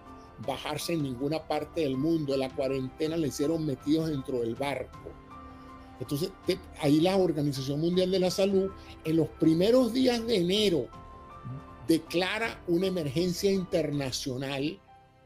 [0.46, 2.36] bajarse en ninguna parte del mundo.
[2.36, 5.12] La cuarentena le hicieron metidos dentro del barco.
[6.00, 6.30] Entonces,
[6.80, 8.70] ahí la Organización Mundial de la Salud,
[9.04, 10.88] en los primeros días de enero,
[11.86, 14.78] declara una emergencia internacional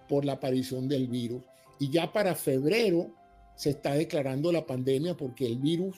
[0.09, 1.43] por la aparición del virus.
[1.79, 3.11] Y ya para febrero
[3.57, 5.97] se está declarando la pandemia porque el virus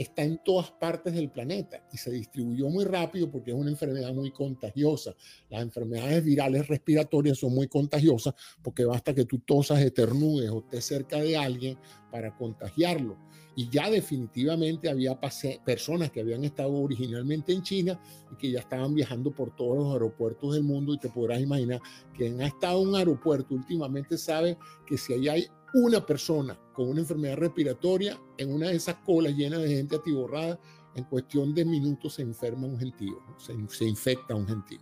[0.00, 4.14] está en todas partes del planeta y se distribuyó muy rápido porque es una enfermedad
[4.14, 5.14] muy contagiosa.
[5.50, 10.86] Las enfermedades virales respiratorias son muy contagiosas porque basta que tú tosas, eternudes o estés
[10.86, 11.76] cerca de alguien
[12.10, 13.18] para contagiarlo.
[13.54, 15.20] Y ya definitivamente había
[15.66, 18.00] personas que habían estado originalmente en China
[18.32, 21.82] y que ya estaban viajando por todos los aeropuertos del mundo y te podrás imaginar
[22.16, 26.88] que ha estado en un aeropuerto últimamente sabe que si ahí hay una persona con
[26.88, 30.58] una enfermedad respiratoria en una de esas colas llenas de gente atiborrada,
[30.94, 34.80] en cuestión de minutos se enferma un gentío, se, se, infecta un gentío.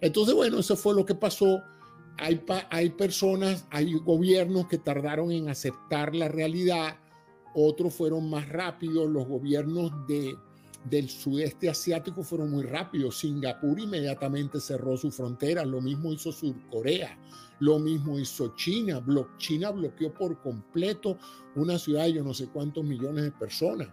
[0.00, 1.62] Entonces, bueno, eso fue lo que pasó.
[2.18, 6.96] Hay, hay personas, hay gobiernos que tardaron en aceptar la realidad,
[7.54, 10.36] otros fueron más rápidos, los gobiernos de,
[10.88, 13.18] del sudeste asiático fueron muy rápidos.
[13.18, 17.18] Singapur inmediatamente cerró su frontera, lo mismo hizo Surcorea.
[17.60, 19.04] Lo mismo hizo China.
[19.36, 21.18] China bloqueó por completo
[21.56, 23.88] una ciudad de yo no sé cuántos millones de personas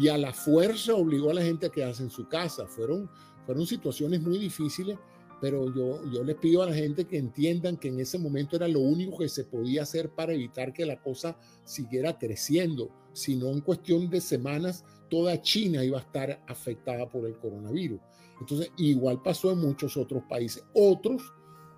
[0.00, 2.66] y a la fuerza obligó a la gente a quedarse en su casa.
[2.66, 3.10] Fueron,
[3.44, 4.98] fueron situaciones muy difíciles,
[5.40, 8.66] pero yo, yo les pido a la gente que entiendan que en ese momento era
[8.66, 12.90] lo único que se podía hacer para evitar que la cosa siguiera creciendo.
[13.12, 18.00] Si no, en cuestión de semanas, toda China iba a estar afectada por el coronavirus.
[18.40, 20.64] Entonces, igual pasó en muchos otros países.
[20.74, 21.22] Otros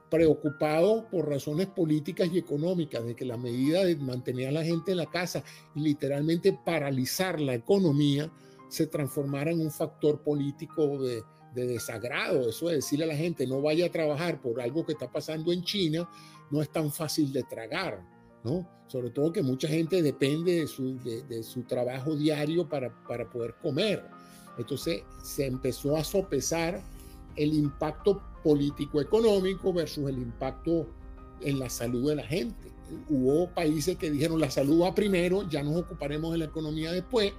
[0.09, 4.93] preocupados por razones políticas y económicas, de que la medida de mantener a la gente
[4.93, 5.43] en la casa
[5.75, 8.31] y literalmente paralizar la economía
[8.69, 11.23] se transformara en un factor político de,
[11.55, 12.49] de desagrado.
[12.49, 15.51] Eso de decirle a la gente no vaya a trabajar por algo que está pasando
[15.51, 16.09] en China
[16.51, 18.05] no es tan fácil de tragar,
[18.87, 23.55] Sobre todo que mucha gente depende de su, de su trabajo diario para, para poder
[23.63, 24.05] comer.
[24.59, 26.83] Entonces se empezó a sopesar
[27.37, 30.87] el impacto político-económico versus el impacto
[31.41, 32.71] en la salud de la gente.
[33.09, 37.33] Hubo países que dijeron la salud va primero, ya nos ocuparemos de la economía después.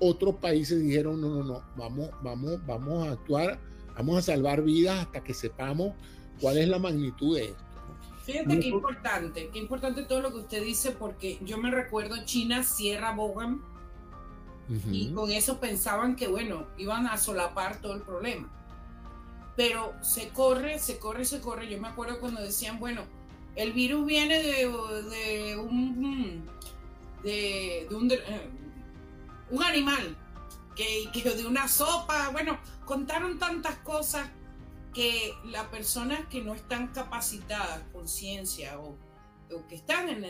[0.00, 3.60] Otros países dijeron no, no, no, vamos, vamos, vamos a actuar,
[3.96, 5.92] vamos a salvar vidas hasta que sepamos
[6.40, 7.63] cuál es la magnitud de esto.
[8.24, 12.62] Fíjate qué importante, qué importante todo lo que usted dice, porque yo me recuerdo China
[12.62, 13.60] cierra Bogan
[14.68, 14.92] uh -huh.
[14.92, 18.50] y con eso pensaban que, bueno, iban a solapar todo el problema
[19.56, 21.68] pero se corre, se corre, se corre.
[21.68, 23.02] Yo me acuerdo cuando decían, bueno,
[23.54, 26.44] el virus viene de, de un,
[27.22, 30.16] de, de un, de, uh, un, animal.
[30.74, 34.28] que, que de una sopa, bueno, contaron tantas cosas
[34.94, 38.96] que las personas que no están capacitadas con ciencia o,
[39.68, 40.24] que están en,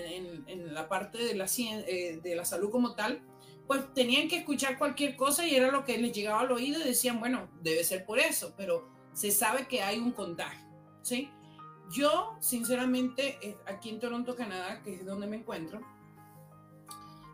[0.46, 3.22] en, la parte de la, eh, de la salud como tal,
[3.66, 6.85] pues tenían que escuchar cualquier cosa y era lo que les llegaba al oído y
[6.85, 10.66] decían, bueno, debe ser por eso, pero se sabe que hay un contagio,
[11.03, 11.31] ¿sí?
[11.90, 15.81] Yo, sinceramente, eh, aquí en Toronto, Canadá, que es donde me encuentro,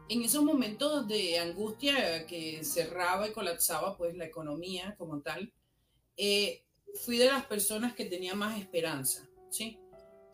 [0.08, 5.52] en esos momentos de angustia que cerraba y colapsaba pues la economía como tal,
[6.16, 6.64] eh,
[6.94, 9.78] fui de las personas que tenía más esperanza, ¿sí?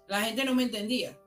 [0.09, 1.19] La gente no me entendía.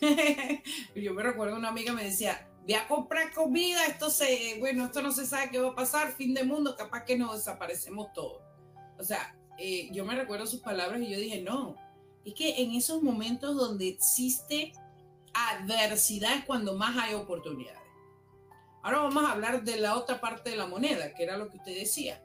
[0.94, 5.02] Yo me recuerdo una amiga me decía, voy a comprar comida, esto se, bueno, esto
[5.02, 8.42] no se sabe qué va a pasar, fin de mundo, capaz que nos desaparecemos todos.
[8.98, 11.76] O sea, eh, yo me recuerdo sus palabras y yo dije, no,
[12.24, 14.72] es que en esos momentos donde existe
[15.32, 17.80] adversidad es cuando más hay oportunidades.
[18.82, 21.58] Ahora vamos a hablar de la otra parte de la moneda, que era lo que
[21.58, 22.22] usted decía.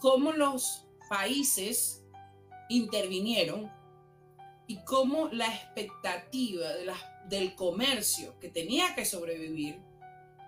[0.00, 2.04] Cómo los países
[2.68, 3.70] intervinieron
[4.66, 6.92] y cómo la expectativa de
[7.28, 9.80] del comercio que tenía que sobrevivir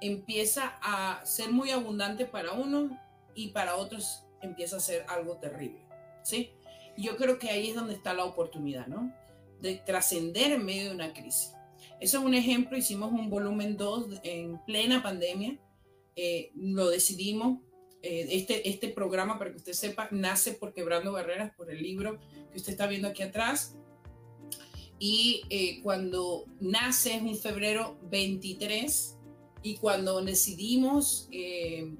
[0.01, 2.93] empieza a ser muy abundante para unos
[3.35, 5.81] y para otros empieza a ser algo terrible.
[6.23, 6.53] ¿sí?
[6.99, 9.13] yo creo que ahí es donde está la oportunidad, ¿no?
[9.61, 11.53] De trascender en medio de una crisis.
[12.01, 15.59] Eso es un ejemplo, hicimos un volumen 2 en plena pandemia,
[16.17, 17.61] eh, lo decidimos
[18.03, 22.19] eh, este, este programa, para que usted sepa, nace por Quebrando Barreras, por el libro
[22.53, 23.77] que usted está viendo aquí atrás.
[25.01, 29.17] Y eh, cuando nace es un febrero 23
[29.63, 31.93] y cuando decidimos eh,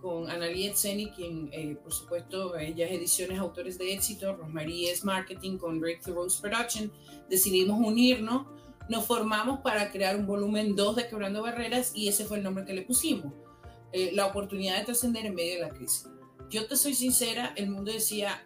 [0.00, 1.50] con Analia Zeni, quien
[1.82, 6.90] por supuesto ella es Ediciones Autores de Éxito, Rosmarie es Marketing con Breakthrough Rose Production,
[7.28, 8.46] decidimos unirnos,
[8.88, 12.64] nos formamos para crear un volumen 2 de Quebrando Barreras y ese fue el nombre
[12.64, 13.32] que le pusimos
[13.92, 16.06] eh, la oportunidad de trascender en medio de la crisis.
[16.48, 18.42] Yo te soy sincera, el mundo decía,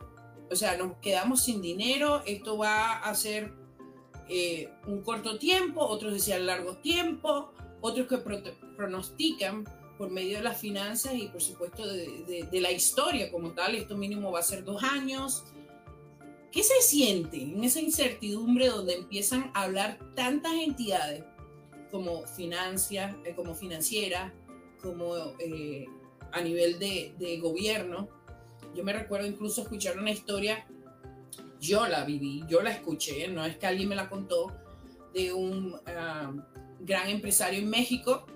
[0.51, 3.53] o sea, nos quedamos sin dinero, esto va a ser
[4.29, 9.65] eh, un corto tiempo, otros decían largo tiempo, otros que pronostican
[9.99, 13.97] por medio de las finanzas y por supuesto de, de, la historia como tal, esto
[13.97, 15.45] mínimo va a ser dos años.
[16.51, 21.25] ¿Qué se siente en esa incertidumbre donde empiezan a hablar tantas entidades
[21.91, 24.35] como, financia, eh, como financiera,
[24.85, 25.87] como eh,
[26.31, 28.09] a nivel de, de, gobierno.
[28.75, 30.67] Yo me recuerdo incluso escuchar una historia,
[31.59, 34.53] yo la viví, yo la escuché, no es que alguien me la contó,
[35.15, 36.33] de un ah,
[36.81, 38.27] gran empresario en México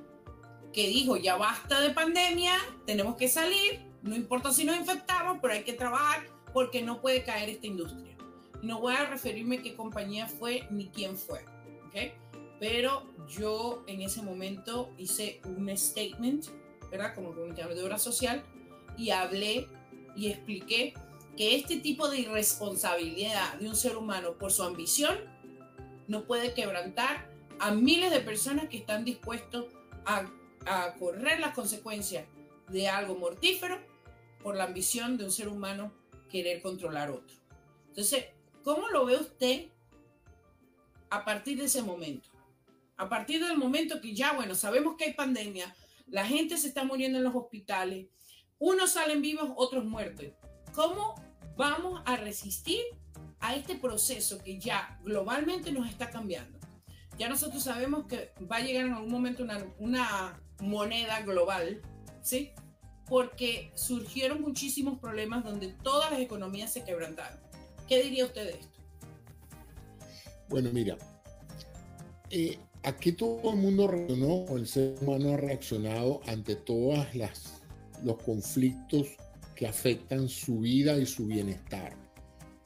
[0.72, 2.54] que dijo, ya basta de pandemia,
[2.86, 7.24] tenemos que salir, no importa si nos infectamos, pero hay que trabajar porque no puede
[7.24, 8.16] caer esta industria.
[8.62, 11.44] No voy a referirme qué compañía fue ni quién fue,
[11.88, 12.12] ¿ok?
[12.58, 16.46] Pero yo en ese momento hice un statement,
[16.90, 17.14] ¿verdad?
[17.14, 18.42] Como comunicador de obra social
[18.96, 19.68] y hablé
[20.16, 20.94] y expliqué
[21.36, 25.16] que este tipo de irresponsabilidad de un ser humano por su ambición
[26.08, 29.66] no puede quebrantar a miles de personas que están dispuestos
[30.04, 30.28] a,
[30.66, 32.26] a correr las consecuencias
[32.68, 33.78] de algo mortífero
[34.42, 35.92] por la ambición de un ser humano
[36.28, 37.36] querer controlar otro.
[37.88, 38.26] Entonces,
[38.64, 39.68] ¿cómo lo ve usted
[41.10, 42.27] a partir de ese momento?
[42.98, 45.72] A partir del momento que ya, bueno, sabemos que hay pandemia,
[46.08, 48.08] la gente se está muriendo en los hospitales,
[48.58, 50.26] unos salen vivos, otros muertos.
[50.74, 51.14] ¿Cómo
[51.56, 52.82] vamos a resistir
[53.38, 56.58] a este proceso que ya globalmente nos está cambiando?
[57.16, 61.80] Ya nosotros sabemos que va a llegar en algún momento una, una moneda global,
[62.20, 62.50] ¿sí?
[63.06, 67.38] Porque surgieron muchísimos problemas donde todas las economías se quebrantaron.
[67.86, 68.78] ¿Qué diría usted de esto?
[70.48, 70.96] Bueno, mira,
[72.30, 76.98] eh, aquí todo el mundo reaccionó, el ser humano ha reaccionado ante todos
[78.04, 79.08] los conflictos
[79.54, 81.96] que afectan su vida y su bienestar,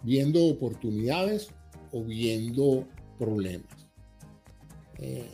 [0.02, 1.48] viendo oportunidades
[1.92, 2.86] o viendo
[3.18, 3.88] problemas.
[4.98, 5.26] Eh,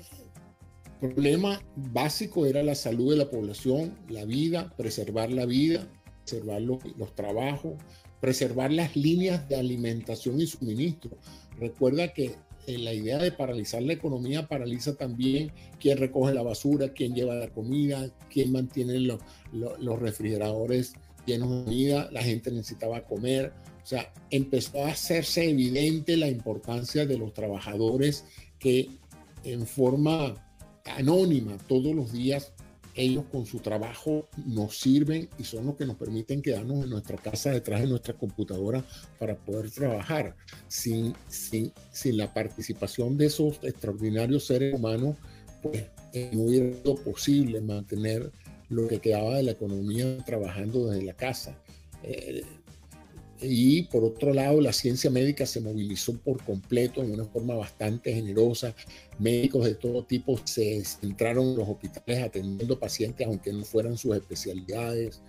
[1.00, 5.88] el problema básico era la salud de la población, la vida, preservar la vida,
[6.24, 7.74] preservar los, los trabajos,
[8.20, 11.10] preservar las líneas de alimentación y suministro.
[11.58, 12.35] Recuerda que
[12.77, 17.48] la idea de paralizar la economía paraliza también quién recoge la basura, quién lleva la
[17.48, 20.94] comida, quién mantiene los refrigeradores
[21.25, 23.52] llenos de comida, la gente necesitaba comer.
[23.83, 28.25] O sea, empezó a hacerse evidente la importancia de los trabajadores
[28.58, 28.90] que
[29.44, 30.35] en forma
[30.85, 32.52] anónima todos los días
[32.99, 37.17] ellos con su trabajo nos sirven y son los que nos permiten quedarnos en nuestra
[37.17, 38.85] casa detrás de nuestra computadora
[39.19, 40.35] para poder trabajar.
[40.67, 45.17] Sin, sin, sin la participación de esos extraordinarios seres humanos,
[45.63, 45.85] pues
[46.33, 48.33] no hubiera sido posible mantener
[48.69, 51.57] lo que quedaba de la economía trabajando desde la casa.
[52.03, 52.42] Eh,
[53.40, 58.12] y por otro lado, la ciencia médica se movilizó por completo en una forma bastante
[58.12, 58.74] generosa.
[59.18, 64.16] Médicos de todo tipo se centraron en los hospitales atendiendo pacientes, aunque no fueran sus
[64.16, 65.20] especialidades.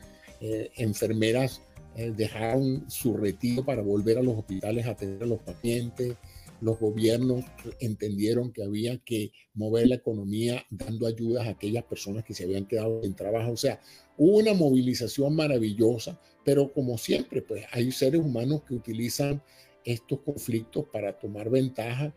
[0.41, 1.61] Eh, enfermeras
[1.95, 6.15] eh, dejaron su retiro para volver a los hospitales a atender a los pacientes
[6.61, 7.45] los gobiernos
[7.79, 12.65] entendieron que había que mover la economía dando ayudas a aquellas personas que se habían
[12.65, 13.51] quedado sin trabajo.
[13.51, 13.79] O sea,
[14.17, 19.41] hubo una movilización maravillosa, pero como siempre, pues hay seres humanos que utilizan
[19.85, 22.13] estos conflictos para tomar ventaja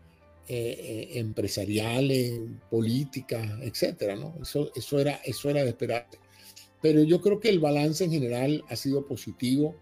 [0.48, 6.18] eh, eh, empresariales, políticas, etcétera, eso, era, eso era de esperarse.
[6.80, 9.76] Pero yo creo que el balance en general ha sido positivo.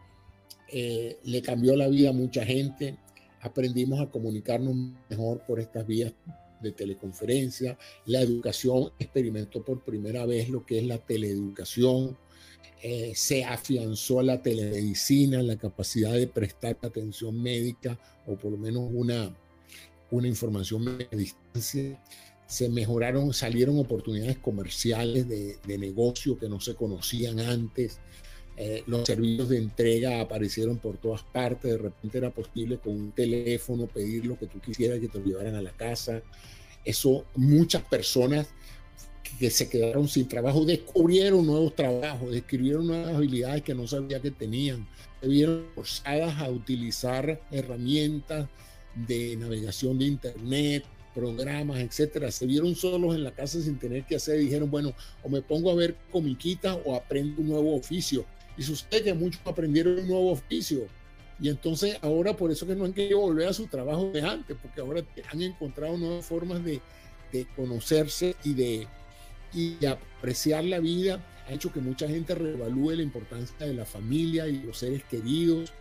[0.73, 2.97] Eh, le cambió la vida a mucha gente
[3.41, 4.75] aprendimos a comunicarnos
[5.09, 6.13] mejor por estas vías
[6.61, 7.79] de teleconferencia.
[8.07, 12.17] La educación experimentó por primera vez lo que es la teleeducación.
[12.83, 18.89] Eh, se afianzó la telemedicina, la capacidad de prestar atención médica o por lo menos
[18.93, 19.35] una,
[20.11, 22.03] una información a distancia.
[22.47, 28.01] Se mejoraron, salieron oportunidades comerciales de, de negocio que no se conocían antes.
[28.63, 33.11] Eh, los servicios de entrega aparecieron por todas partes, de repente era posible con un
[33.11, 36.21] teléfono pedir lo que tú quisieras que te llevaran a la casa.
[36.85, 38.49] Eso muchas personas
[39.39, 44.31] que se quedaron sin trabajo descubrieron nuevos trabajos, descubrieron nuevas habilidades que no sabía que
[44.31, 44.87] tenían,
[45.23, 48.47] se vieron forzadas a utilizar herramientas
[48.95, 50.85] de navegación de internet,
[51.15, 54.93] programas, etcétera, se vieron solos en la casa sin tener que hacer, dijeron, bueno,
[55.23, 58.27] o me pongo a ver comiquitas o aprendo un nuevo oficio
[58.61, 60.87] y sucede que muchos aprendieron un nuevo oficio.
[61.41, 64.55] Y entonces ahora por eso que no han querido volver a su trabajo de antes,
[64.61, 65.03] porque ahora
[65.33, 66.79] han encontrado nuevas formas de,
[67.33, 68.87] de conocerse y de,
[69.55, 71.25] y de apreciar la vida.
[71.49, 75.73] Ha hecho que mucha gente reevalúe la importancia de la familia y los seres queridos.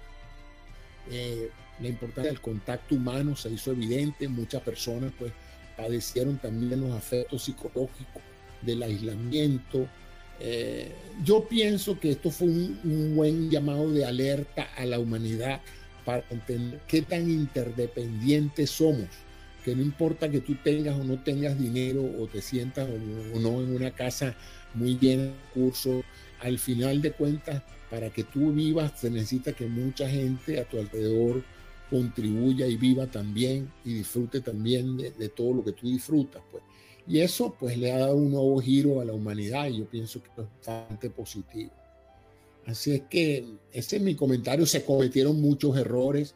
[1.11, 1.49] Eh,
[1.81, 4.29] la importancia del contacto humano se hizo evidente.
[4.29, 5.33] Muchas personas pues
[5.75, 8.23] padecieron también los afectos psicológicos
[8.61, 9.85] del aislamiento,
[10.39, 10.91] eh,
[11.23, 15.61] yo pienso que esto fue un, buen llamado de alerta a la humanidad
[16.05, 19.07] para entender qué tan interdependientes somos,
[19.65, 23.61] que no importa que tú tengas o no tengas dinero o te sientas o, no
[23.61, 24.35] en una casa
[24.73, 26.03] muy llena de
[26.41, 30.79] al final de cuentas, para que tú vivas se necesita que mucha gente a tu
[30.79, 31.43] alrededor
[31.89, 36.41] contribuya y viva también y disfrute también de, de todo lo que tú disfrutas.
[36.51, 36.63] Pues.
[37.09, 40.21] Y eso pues le ha dado un nuevo giro a la humanidad y yo pienso
[40.21, 41.71] que es bastante positivo.
[42.67, 46.35] Así es que ese es mi comentario, se cometieron muchos errores.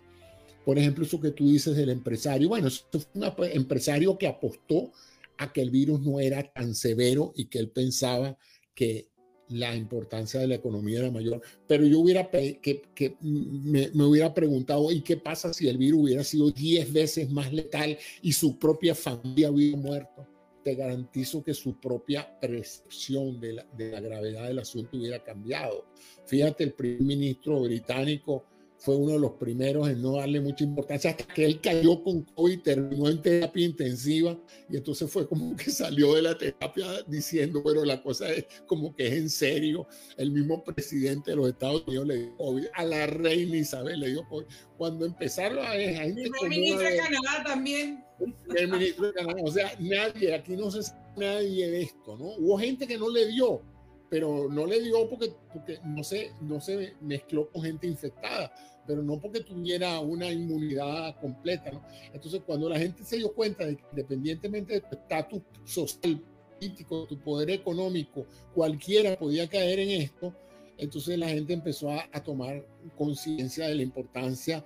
[0.65, 2.49] Por ejemplo, eso que tú dices del empresario.
[2.49, 4.91] Bueno, eso fue un empresario que apostó
[5.37, 8.35] a que el virus no era tan severo y que él pensaba
[8.73, 9.09] que
[9.49, 11.39] la importancia de la economía era mayor.
[11.67, 12.59] Pero yo hubiera que,
[12.95, 17.29] que me, me, hubiera preguntado, ¿y qué pasa si el virus hubiera sido 10 veces
[17.29, 20.32] más letal y su propia familia hubiera muerto?
[20.63, 25.85] Te garantizo que su propia percepción de la, de la gravedad del asunto hubiera cambiado.
[26.25, 28.45] Fíjate, el primer ministro británico
[28.83, 32.23] fue uno de los primeros en no darle mucha importancia hasta que él cayó con
[32.23, 34.37] COVID, terminó en terapia intensiva
[34.69, 38.93] y entonces fue como que salió de la terapia diciendo, pero la cosa es como
[38.93, 39.87] que es en serio.
[40.17, 44.09] El mismo presidente de los Estados Unidos le dio COVID, a la reina Isabel le
[44.09, 44.47] dio COVID.
[44.77, 46.23] Cuando empezaron a ver gente...
[46.23, 48.03] El ministro de Canadá también.
[48.55, 49.11] El ministro
[49.43, 52.25] o sea, nadie, aquí no se sabe nadie de esto, ¿no?
[52.37, 53.61] Hubo gente que no le dio,
[54.09, 58.51] pero no le dio porque, porque no, se, no se mezcló con gente infectada
[58.85, 61.71] pero no porque tuviera una inmunidad completa.
[61.71, 61.81] ¿no?
[62.13, 66.21] Entonces, cuando la gente se dio cuenta de que independientemente de tu estatus social,
[66.53, 70.33] político, tu poder económico, cualquiera podía caer en esto,
[70.77, 72.65] entonces la gente empezó a, a tomar
[72.97, 74.65] conciencia de la importancia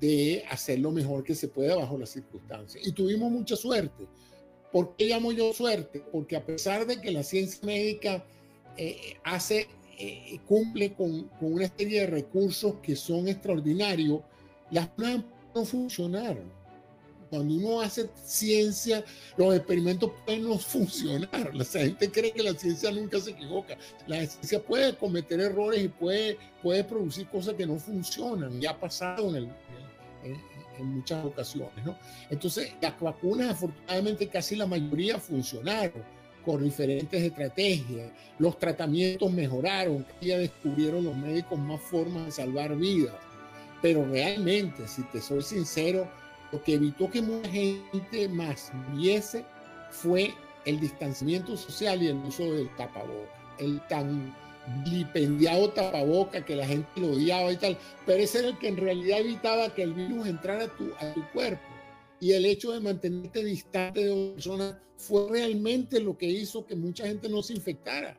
[0.00, 2.86] de hacer lo mejor que se pueda bajo las circunstancias.
[2.86, 4.06] Y tuvimos mucha suerte.
[4.72, 6.02] ¿Por qué llamo yo suerte?
[6.12, 8.24] Porque a pesar de que la ciencia médica
[8.76, 9.68] eh, hace
[9.98, 14.20] eh, cumple con, con, una serie de recursos que son extraordinarios,
[14.70, 15.24] las pruebas
[15.54, 16.64] no funcionaron.
[17.30, 19.04] Cuando uno hace ciencia,
[19.36, 21.52] los experimentos pueden no funcionar.
[21.54, 23.76] La gente cree que la ciencia nunca se equivoca.
[24.06, 28.60] La ciencia puede cometer errores y puede, puede producir cosas que no funcionan.
[28.60, 29.48] Ya ha pasado en, el,
[30.24, 30.40] en,
[30.78, 31.84] en muchas ocasiones.
[31.84, 31.96] ¿no?
[32.30, 36.02] Entonces, las vacunas, afortunadamente, casi la mayoría funcionaron
[36.44, 38.12] con diferentes estrategias.
[38.38, 43.14] Los tratamientos mejoraron, ya descubrieron los médicos más formas de salvar vidas.
[43.80, 46.08] Pero realmente, si te soy sincero,
[46.52, 49.44] lo que evitó que mucha gente más muriese
[49.90, 53.28] fue el distanciamiento social y el uso del tapabocas.
[53.58, 54.34] el tan
[54.84, 58.76] vilipendiado tapaboca que la gente lo odiaba y tal, pero ese era el que en
[58.76, 61.62] realidad evitaba que el virus entrara a tu, a tu cuerpo.
[62.20, 66.74] Y el hecho de mantenerte distante de otra persona fue realmente lo que hizo que
[66.74, 68.18] mucha gente no se infectara.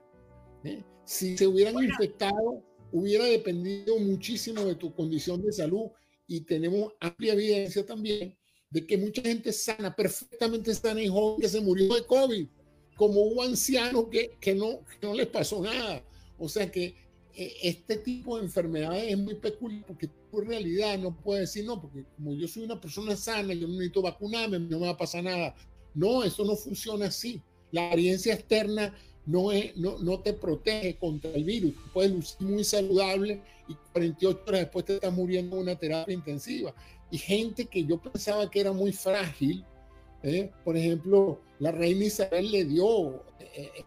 [0.64, 0.84] ¿eh?
[1.06, 5.88] Si se hubieran infectado, hubiera dependido muchísimo de tu condición de salud
[6.28, 8.38] y tenemos amplia evidencia también
[8.70, 12.48] de que mucha gente sana, perfectamente sana y joven que se murió de COVID,
[12.96, 16.04] como hubo ancianos que, que, no, que no les pasó nada.
[16.38, 16.96] O sea que
[17.36, 21.82] eh, este tipo de enfermedades es muy peculiar porque tu realidad no puedes decir, no,
[21.82, 24.98] porque como yo soy una persona sana, yo no necesito vacunarme, no me va a
[24.98, 25.56] pasar nada.
[25.94, 27.42] No, eso no funciona así.
[27.72, 28.94] La apariencia externa
[29.26, 31.74] no, es, no, no te protege contra el virus.
[31.94, 36.74] puedes lucir muy saludable y 48 horas después te estás muriendo en una terapia intensiva.
[37.12, 39.66] Y gente que yo pensaba que era muy frágil,
[40.24, 40.52] ¿eh?
[40.64, 43.84] por ejemplo, la reina Isabel le dio, eh,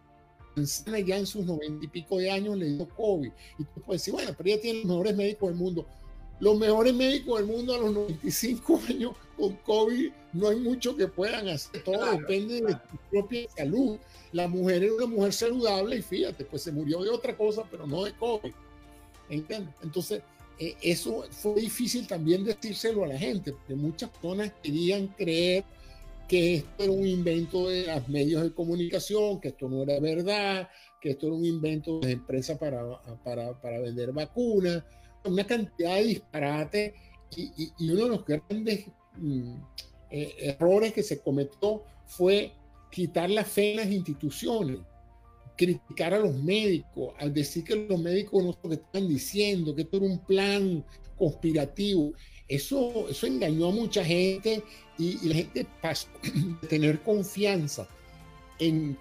[0.62, 3.30] eh ya en sus noventa y pico de años, le dio COVID.
[3.58, 5.86] Y tú puedes decir, bueno, pero ella tiene los mejores médicos del mundo.
[6.40, 11.08] Los mejores médicos del mundo a los 95 años con COVID, no hay mucho que
[11.08, 11.82] puedan hacer.
[11.82, 13.98] Todo depende de tu propia salud.
[14.32, 17.86] La mujer era una mujer saludable y fíjate, pues se murió de otra cosa, pero
[17.86, 18.52] no de COVID.
[19.30, 19.74] ¿Entiendes?
[19.82, 20.22] Entonces,
[20.58, 25.64] eh, eso fue difícil también decírselo a la gente, porque muchas personas querían creer
[26.28, 30.68] que esto era un invento de los medios de comunicación, que esto no era verdad,
[31.00, 32.84] que esto era un invento de empresas para,
[33.24, 34.84] para, para vender vacunas,
[35.24, 36.94] una cantidad de disparates
[37.34, 39.54] y, y, uno de los grandes mm,
[40.10, 42.52] eh, errores que se cometió fue
[42.90, 44.78] quitar la fe en las instituciones
[45.58, 49.82] criticar a los médicos, al decir que los médicos no lo que están diciendo, que
[49.82, 50.84] esto era un plan
[51.16, 52.12] conspirativo.
[52.48, 54.62] Eso, eso engañó a mucha gente
[54.98, 56.08] y, la gente pasó
[56.62, 57.86] de tener confianza
[58.58, 58.98] en,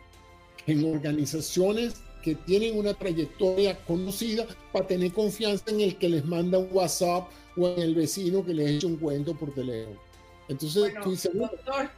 [0.65, 6.57] en organizaciones que tienen una trayectoria conocida para tener confianza en el que les manda
[6.57, 10.07] un WhatsApp o en el vecino que les echa un cuento por teléfono.
[10.49, 11.31] Entonces tú dices,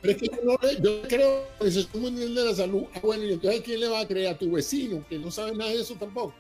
[0.02, 2.84] pero es que yo, no, yo creo que es un mundial de la salud.
[2.96, 4.30] Ah, bueno, y entonces ¿quién le va a creer?
[4.30, 6.34] A tu vecino, que no sabe nada de eso tampoco.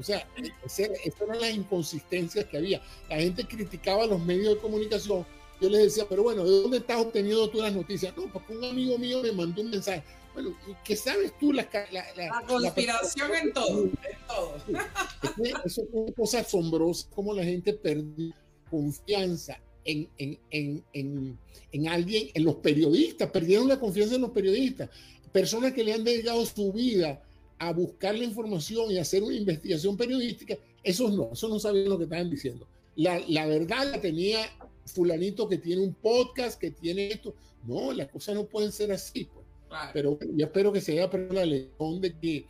[0.00, 0.26] O sea,
[0.64, 2.80] esas eran las inconsistencias que había.
[3.08, 5.26] La gente criticaba a los medios de comunicación.
[5.60, 8.16] Yo les decía, pero bueno, ¿de dónde estás obteniendo tú las noticias?
[8.16, 10.02] No, porque un amigo mío me mandó un mensaje.
[10.32, 11.52] Bueno, ¿qué sabes tú?
[11.52, 13.92] La, la, la, conspiración en todo, en
[14.26, 14.56] todo.
[15.64, 18.32] Eso es una cosa asombrosa, como la gente perdió
[18.70, 21.38] confianza en, en, en,
[21.72, 24.88] en, alguien, en los periodistas, perdieron la confianza en los periodistas,
[25.30, 27.22] personas que le han dedicado su vida
[27.60, 31.98] a buscar la información y hacer una investigación periodística, esos no, esos no sabían lo
[31.98, 32.66] que estaban diciendo.
[32.96, 34.40] La, la verdad la tenía
[34.86, 37.34] fulanito que tiene un podcast, que tiene esto.
[37.66, 39.28] No, las cosas no pueden ser así.
[39.32, 39.46] Pues.
[39.92, 42.46] Pero yo espero que se haya aprendido la lección de que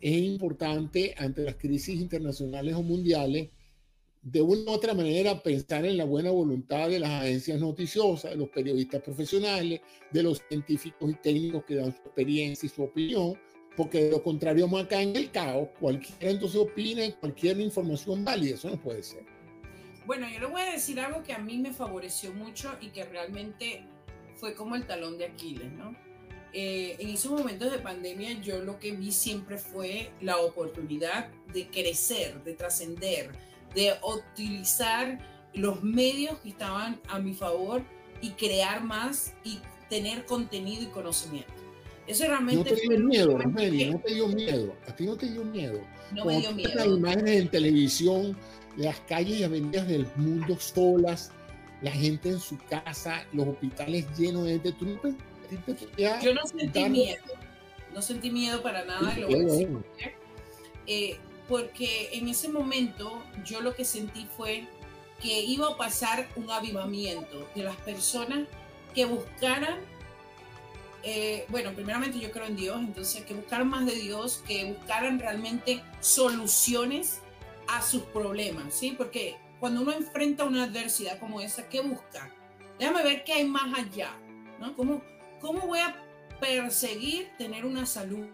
[0.00, 3.50] es importante ante las crisis internacionales o mundiales
[4.22, 8.38] de una u otra manera pensar en la buena voluntad de las agencias noticiosas, de
[8.38, 13.34] los periodistas profesionales, de los científicos y técnicos que dan su experiencia y su opinión,
[13.76, 18.70] porque lo contrario vamos acá en el caos, cualquiera entonces opina cualquier información válida, eso
[18.70, 19.24] no puede ser.
[20.06, 23.04] Bueno, yo le voy a decir algo que a mí me favoreció mucho y que
[23.04, 23.84] realmente
[24.36, 25.96] fue como el talón de Aquiles, ¿no?
[26.52, 31.66] Eh, en esos momentos de pandemia yo lo que vi siempre fue la oportunidad de
[31.66, 33.32] crecer, de trascender,
[33.74, 35.18] de utilizar
[35.52, 37.82] los medios que estaban a mi favor
[38.20, 39.58] y crear más y
[39.88, 41.63] tener contenido y conocimiento.
[42.06, 42.70] Eso realmente...
[42.70, 44.76] No te dio miedo, Rosemary, no te dio miedo.
[44.86, 45.80] A ti no te dio miedo.
[46.12, 46.74] No me dio miedo.
[46.74, 48.36] Las imágenes en televisión,
[48.76, 51.32] las calles y avenidas del mundo solas,
[51.80, 54.72] la gente en su casa, los hospitales llenos de gente.
[54.72, 57.24] ¿Tú no Yo no sentí miedo.
[57.92, 59.16] No sentí miedo para nada.
[59.16, 59.28] Lo
[60.86, 61.16] eh,
[61.48, 64.66] porque en ese momento yo lo que sentí fue
[65.20, 68.48] que iba a pasar un avivamiento de las personas
[68.94, 69.78] que buscaran,
[71.04, 75.18] eh, bueno, primeramente yo creo en Dios, entonces que buscaran más de Dios, que buscaran
[75.18, 77.20] realmente soluciones
[77.68, 78.94] a sus problemas, ¿sí?
[78.96, 82.30] Porque cuando uno enfrenta una adversidad como esa, ¿qué busca?
[82.78, 84.10] Déjame ver qué hay más allá,
[84.60, 84.74] ¿no?
[84.76, 85.02] ¿Cómo,
[85.40, 86.02] cómo voy a
[86.40, 88.26] perseguir tener una salud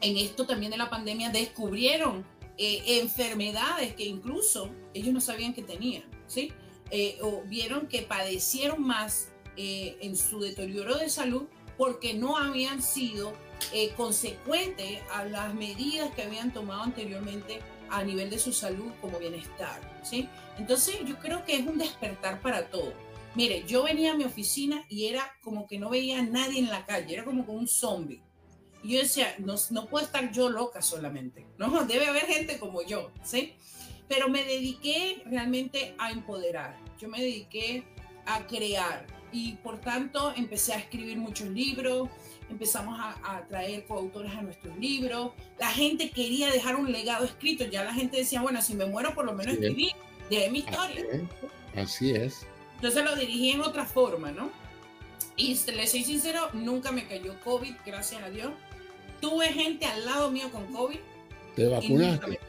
[0.00, 2.24] en esto también de la pandemia descubrieron
[2.58, 6.52] eh, enfermedades que incluso ellos no sabían que tenían, ¿sí?
[6.90, 11.44] Eh, o vieron que padecieron más eh, en su deterioro de salud
[11.76, 13.32] porque no habían sido
[13.96, 19.80] consecuentes a las medidas que habían tomado anteriormente a nivel de su salud como bienestar,
[20.02, 20.28] ¿sí?
[20.58, 22.92] Entonces yo creo que es un despertar para todo.
[23.34, 26.70] Mire, yo venía a mi oficina y era como que no veía a nadie en
[26.70, 28.22] la calle, era como con un zombie
[28.82, 31.84] Y yo decía, no, no puedo estar yo loca solamente, ¿no?
[31.86, 33.54] Debe haber gente como yo, ¿sí?
[34.08, 37.84] Pero me dediqué realmente a empoderar, yo me dediqué
[38.24, 39.06] a crear
[39.36, 42.08] y por tanto empecé a escribir muchos libros,
[42.48, 47.84] empezamos a, traer coautores a nuestros libros, la gente quería dejar un legado escrito, ya
[47.84, 49.92] la gente decía, bueno, si me muero por lo menos escribí,
[50.30, 51.04] de mi historia.
[51.76, 52.46] Así es.
[52.76, 54.50] Entonces lo dirigí en otra forma, ¿no?
[55.36, 58.52] Y le soy sincero, nunca me cayó COVID, gracias a Dios.
[59.20, 60.98] Tuve gente al lado mío con COVID.
[61.56, 62.40] ¿Te vacunaste?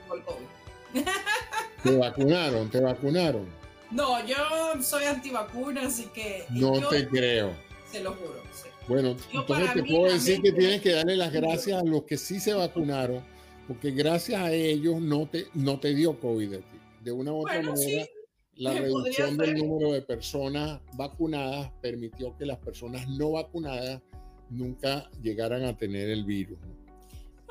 [1.83, 3.56] Te vacunaron, te vacunaron.
[3.91, 4.35] No, yo
[4.81, 6.45] soy antivacuna, así que.
[6.49, 7.53] No te creo.
[7.91, 8.47] Se lo juro.
[8.88, 12.39] Bueno, entonces te puedo decir que tienes que darle las gracias a los que sí
[12.39, 13.21] se vacunaron,
[13.67, 16.77] porque gracias a ellos no te, no te dio COVID a ti.
[17.01, 18.05] De una u otra manera,
[18.55, 24.01] la reducción del número de personas vacunadas permitió que las personas no vacunadas
[24.49, 26.57] nunca llegaran a tener el virus.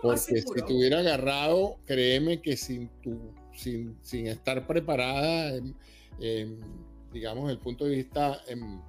[0.00, 5.60] Porque si te hubiera agarrado, créeme que sin, tu, sin, sin estar preparada,
[6.18, 8.80] digamos, desde el punto de vista em,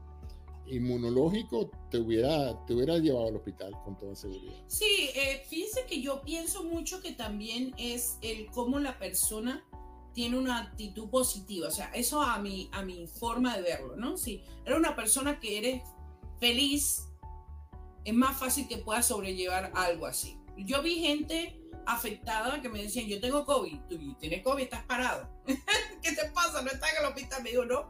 [0.68, 4.54] inmunológico, te hubiera, te hubiera llevado al hospital con toda seguridad.
[4.68, 9.64] Sí, eh, fíjense que yo pienso mucho que también es el cómo la persona
[10.14, 14.18] tiene una actitud positiva, o sea, eso a mi, a mi forma de verlo, ¿no?
[14.18, 15.84] Si eres una persona que eres
[16.40, 17.04] feliz,
[18.04, 20.38] es más fácil que puedas sobrellevar algo así.
[20.58, 25.30] Yo vi gente afectada que me decían, yo tengo COVID, tú tienes COVID, estás parado.
[26.02, 26.62] ¿Qué te pasa?
[26.62, 27.44] ¿No estás en el hospital?
[27.44, 27.90] Me digo, no,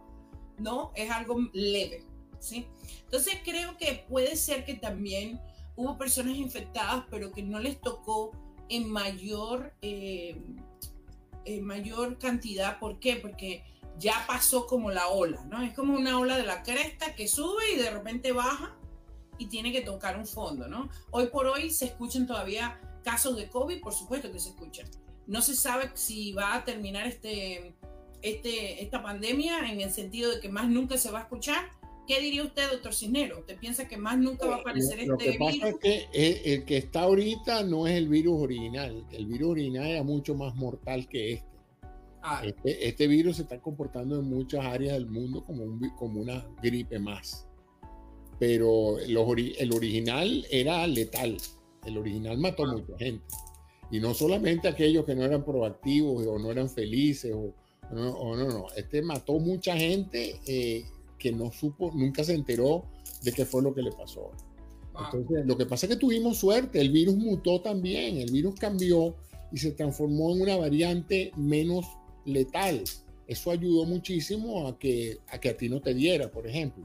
[0.60, 2.06] no, es algo leve,
[2.40, 2.68] ¿sí?
[3.04, 5.42] Entonces creo que puede ser que también
[5.76, 8.32] hubo personas infectadas, pero que no les tocó
[8.70, 9.74] en mayor...
[9.82, 10.42] Eh,
[11.62, 12.78] mayor cantidad.
[12.78, 13.16] ¿Por qué?
[13.16, 13.64] Porque
[13.98, 15.62] ya pasó como la ola, ¿no?
[15.64, 18.76] Es como una ola de la cresta que sube y de repente baja
[19.38, 20.90] y tiene que tocar un fondo, ¿no?
[21.12, 24.86] Hoy por hoy se escuchan todavía casos de COVID, por supuesto que se escuchan.
[25.28, 27.74] No se sabe si va a terminar este,
[28.22, 31.70] este, esta pandemia en el sentido de que más nunca se va a escuchar.
[32.06, 33.40] ¿Qué diría usted, doctor Cisnero?
[33.40, 36.66] ¿Usted piensa que más nunca va a aparecer Lo este que pasa es que el,
[36.66, 39.06] que está ahorita no es el virus original.
[39.12, 41.48] El virus original era mucho más mortal que este.
[42.22, 42.42] Ah.
[42.44, 45.64] Este, este, virus se está comportando en muchas áreas del mundo como,
[45.96, 47.48] como una gripe más.
[48.38, 49.18] Pero el,
[49.58, 51.38] el original era letal.
[51.88, 52.74] El original mató a ah.
[52.74, 53.26] mucha gente.
[53.90, 57.54] Y no solamente aquellos que no eran proactivos o no eran felices o,
[57.92, 58.66] no, no, no.
[58.76, 60.40] Este mató mucha gente.
[60.46, 60.86] Eh,
[61.18, 62.86] que no supo, nunca se enteró
[63.24, 64.32] de qué fue lo que le pasó.
[65.00, 69.16] Entonces, lo que pasa es que tuvimos suerte, el virus mutó también, el virus cambió
[69.52, 71.86] y se transformó en una variante menos
[72.26, 72.84] letal.
[73.28, 76.84] Eso ayudó muchísimo a que a, que a ti no te diera, por ejemplo.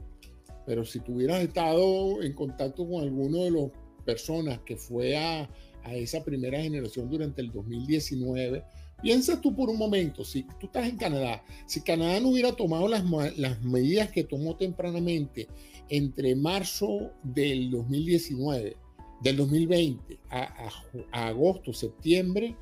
[0.65, 3.71] Pero si tuvieras estado en contacto con alguno de las
[4.05, 5.49] personas que fue a,
[5.83, 8.63] a esa primera generación durante el 2019,
[9.03, 12.87] Piensa tú por un momento, si tú estás en Canadá, si Canadá no hubiera tomado
[12.87, 13.03] las,
[13.37, 15.49] las medidas que tomó tempranamente
[15.89, 18.77] entre marzo del 2019,
[19.21, 20.69] del 2020 a,
[21.11, 22.55] agosto, septiembre,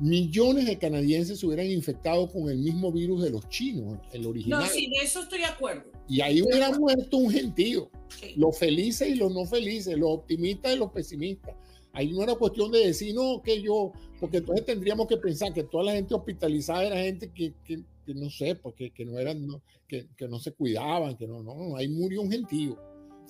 [0.00, 4.60] millones de canadienses se hubieran infectado con el mismo virus de los chinos, el original.
[4.60, 5.90] No, sí, de eso estoy de acuerdo.
[6.08, 7.90] Y ahí hubiera muerto un gentío.
[8.36, 11.54] Los felices y los no felices, los optimistas y los pesimistas.
[11.92, 15.64] Ahí no era cuestión de decir, no, que yo, porque entonces tendríamos que pensar que
[15.64, 17.82] toda la gente hospitalizada era gente que, que,
[18.14, 19.48] no sé, porque que no eran,
[19.86, 22.78] que, que, no se cuidaban, que no, no, ahí murió un gentío.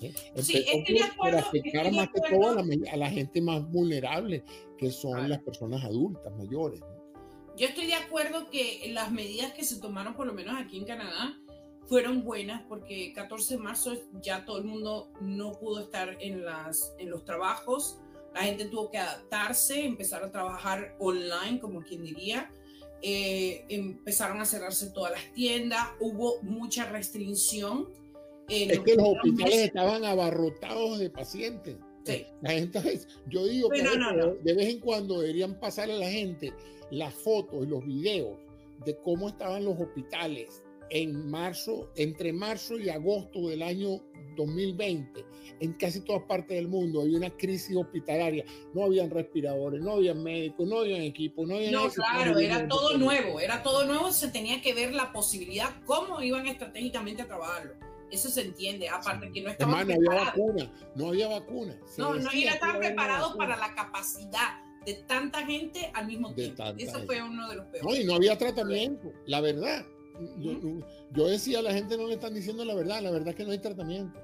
[0.01, 0.13] ¿Eh?
[0.41, 4.43] Sí, estoy de acuerdo, afectar más que todo a la, gente más vulnerable,
[4.77, 6.81] que son las personas adultas, mayores.
[7.57, 10.85] Yo estoy de acuerdo que las medidas que se tomaron, por lo menos aquí en
[10.85, 11.37] Canadá,
[11.87, 16.93] fueron buenas porque 14 de marzo ya todo el mundo no pudo estar en, las,
[16.99, 17.97] en los trabajos
[18.33, 22.51] la gente tuvo que adaptarse, empezar a trabajar online, como quien diría.
[23.01, 27.89] Eh, empezaron a cerrarse todas las tiendas, hubo mucha restricción.
[28.49, 31.77] Es que los hospitales estaban abarrotados de pacientes.
[32.03, 32.25] Sí.
[32.41, 32.79] La gente,
[33.27, 36.53] yo digo que de vez en cuando deberían pasarle a la gente
[36.91, 38.37] las fotos y los videos
[38.85, 44.01] de cómo estaban los hospitales en marzo, entre marzo y agosto del año
[44.35, 45.25] 2020,
[45.59, 48.45] en casi todas partes del mundo había una crisis hospitalaria.
[48.73, 51.71] No habían respiradores, no había médicos, no había equipo, no había...
[51.71, 56.21] No, claro, era todo nuevo, era todo nuevo, se tenía que ver la posibilidad, cómo
[56.21, 57.73] iban estratégicamente a trabajarlo.
[58.11, 61.77] Eso se entiende, aparte que no estaban no había vacuna, no había vacuna.
[61.97, 66.63] no, no estaban preparados para la capacidad de tanta gente al mismo tiempo.
[66.77, 67.83] Eso fue uno de los peores.
[67.83, 69.85] No, y no había tratamiento, la verdad
[71.13, 73.51] yo, decía, la gente no le están diciendo la verdad, la verdad es que no
[73.51, 74.19] hay tratamiento.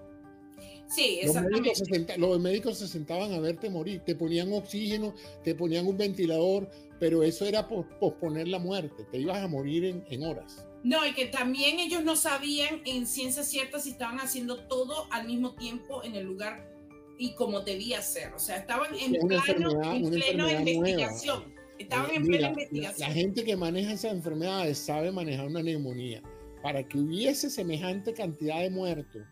[0.87, 2.13] Sí, Los médicos, exactamente.
[2.13, 6.69] senta- los médicos se sentaban a verte morir, te ponían oxígeno, te ponían un ventilador,
[6.99, 10.67] pero eso era por posponer la muerte, te ibas a morir en, en horas.
[10.85, 15.25] No, y que también ellos no sabían en ciencia cierta si estaban haciendo todo al
[15.25, 16.71] mismo tiempo en el lugar
[17.17, 18.31] y como debía ser.
[18.35, 21.55] O sea, estaban en pleno, en pleno investigación.
[21.79, 23.09] Estaban Eh, en mira, plena investigación.
[23.09, 26.21] La, gente que maneja esas enfermedades sabe manejar una neumonía.
[26.61, 29.23] Para que hubiese semejante cantidad de muertos,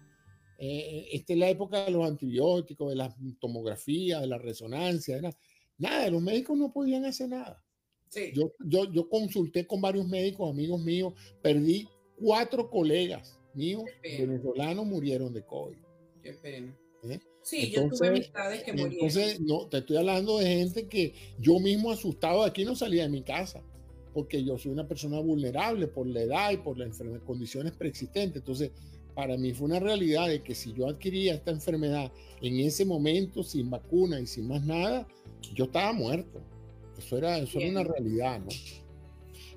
[0.58, 5.36] eh, esta es la época de los antibióticos, de la tomografía, de la resonancia, de
[5.78, 7.63] nada, los médicos no podían hacer nada.
[8.14, 8.32] Sí.
[8.36, 15.34] Yo, yo, yo consulté con varios médicos, amigos míos, perdí cuatro colegas míos venezolanos murieron
[15.34, 15.78] de COVID.
[16.22, 16.78] Qué pena.
[17.10, 17.20] ¿eh?
[17.42, 18.94] Sí, yo tuve amistades que murieron.
[18.94, 23.10] Entonces, no, te estoy hablando de gente que yo mismo asustado aquí no salía de
[23.10, 23.64] mi casa,
[24.14, 28.42] porque yo soy una persona vulnerable por la edad y por las condiciones preexistentes.
[28.42, 28.72] Entonces,
[29.16, 32.12] para mí fue una realidad de que si yo adquiría esta enfermedad
[32.42, 35.08] en ese momento, sin vacuna y sin más nada,
[35.54, 36.42] yo estaba muerto.
[36.98, 38.50] Eso era, eso era una realidad, ¿no?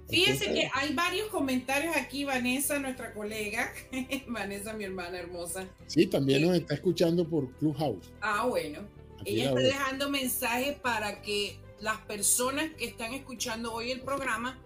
[0.09, 3.72] Fíjense Entonces, que hay varios comentarios aquí, Vanessa, nuestra colega,
[4.28, 5.66] Vanessa, mi hermana hermosa.
[5.89, 8.12] Sí, también nos está escuchando por Clubhouse.
[8.20, 8.82] Ah, bueno.
[9.20, 9.68] Aquí Ella la está veo.
[9.68, 14.59] dejando mensajes para que las personas que están escuchando hoy el programa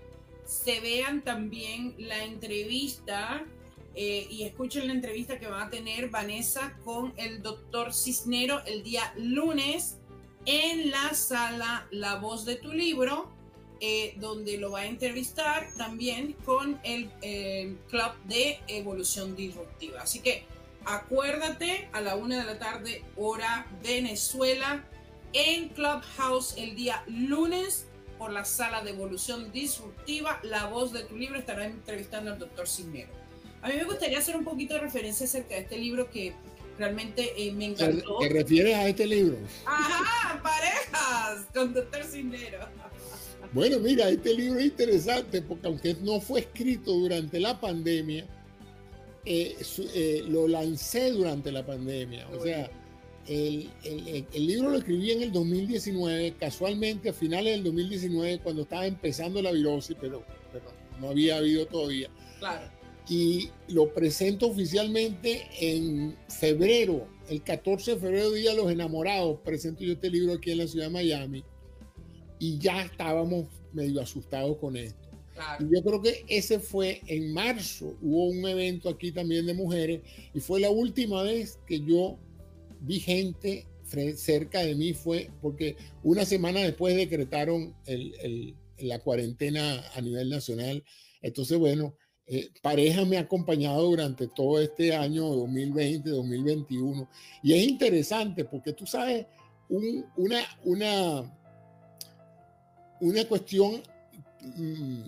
[0.44, 3.44] se vean también la entrevista
[3.94, 8.82] eh, y escuchen la entrevista que va a tener Vanessa con el doctor Cisnero el
[8.82, 9.96] día lunes
[10.47, 13.30] en la sala La Voz de tu Libro,
[13.80, 17.09] eh, donde lo va a entrevistar también con el
[17.88, 20.03] Club de Evolución Disruptiva.
[20.03, 20.45] Así que
[20.84, 24.84] acuérdate a la una de la tarde, hora Venezuela,
[25.32, 27.86] en Clubhouse el día lunes
[28.18, 30.41] por la sala de evolución disruptiva.
[30.43, 33.09] La voz de tu libro estará entrevistando al doctor Cisnero.
[33.62, 36.34] A mí me gustaría hacer un poquito de referencia acerca de este libro que
[36.80, 38.18] realmente eh, me ¿Te, encantó.
[38.18, 39.36] te refieres a este libro?
[39.66, 42.58] Ajá, parejas con doctor Cisnero.
[43.52, 48.24] Bueno, mira, este libro es interesante porque aunque no fue escrito durante la pandemia,
[49.24, 52.26] eh, su- eh, lo lancé durante la pandemia.
[52.30, 52.70] O sea,
[53.26, 58.38] el, el- el- el libro lo escribí en el 2019, casualmente a finales del 2019,
[58.38, 60.64] cuando estaba empezando la virosis, pero, pero
[60.98, 62.08] no había habido todavía.
[62.38, 62.70] Claro.
[63.09, 69.40] Y lo presento oficialmente en febrero, el 14 de febrero, Día de los Enamorados.
[69.44, 71.44] Presento yo este libro aquí en la ciudad de Miami
[72.38, 75.09] y ya estábamos medio asustados con esto.
[75.34, 75.64] Claro.
[75.64, 80.03] Y yo creo que ese fue en marzo, hubo un evento aquí también de mujeres
[80.34, 82.18] y fue la última vez que yo
[82.82, 83.66] vi gente
[84.16, 90.28] cerca de mí, fue porque una semana después decretaron el- el- la cuarentena a nivel
[90.30, 90.84] nacional.
[91.22, 91.96] Entonces, bueno,
[92.32, 97.08] eh, pareja me ha acompañado durante todo este año 2020, 2021
[97.42, 99.26] y es interesante porque tú sabes,
[99.68, 101.36] un- una, una,
[103.00, 103.82] una cuestión
[104.56, 105.00] mm,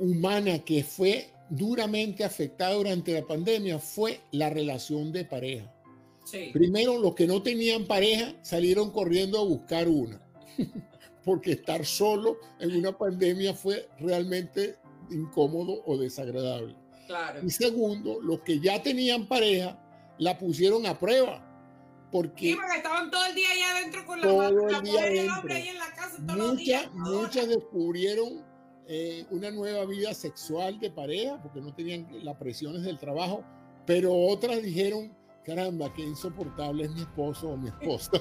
[0.00, 5.72] humana que fue duramente afectada durante la pandemia fue la relación de pareja.
[6.24, 6.50] Sí.
[6.52, 10.20] Primero, los que no tenían pareja salieron corriendo a buscar una,
[11.24, 14.74] porque estar solo en una pandemia fue realmente
[15.10, 16.76] incómodo o desagradable.
[17.06, 17.40] Claro.
[17.44, 19.78] Y segundo, los que ya tenían pareja
[20.18, 21.42] la pusieron a prueba,
[22.10, 25.14] porque Sí, porque estaban todo el día ahí adentro con la, Todo el la mujer
[25.14, 26.90] y el hombre ahí en la casa todos los días.
[26.92, 28.44] muchas, muchas descubrieron
[28.88, 33.44] eh, una nueva vida sexual de pareja porque no tenían las presiones del trabajo,
[33.84, 35.15] pero otras dijeron,
[35.46, 38.10] caramba, qué insoportable es mi esposo o mi esposa.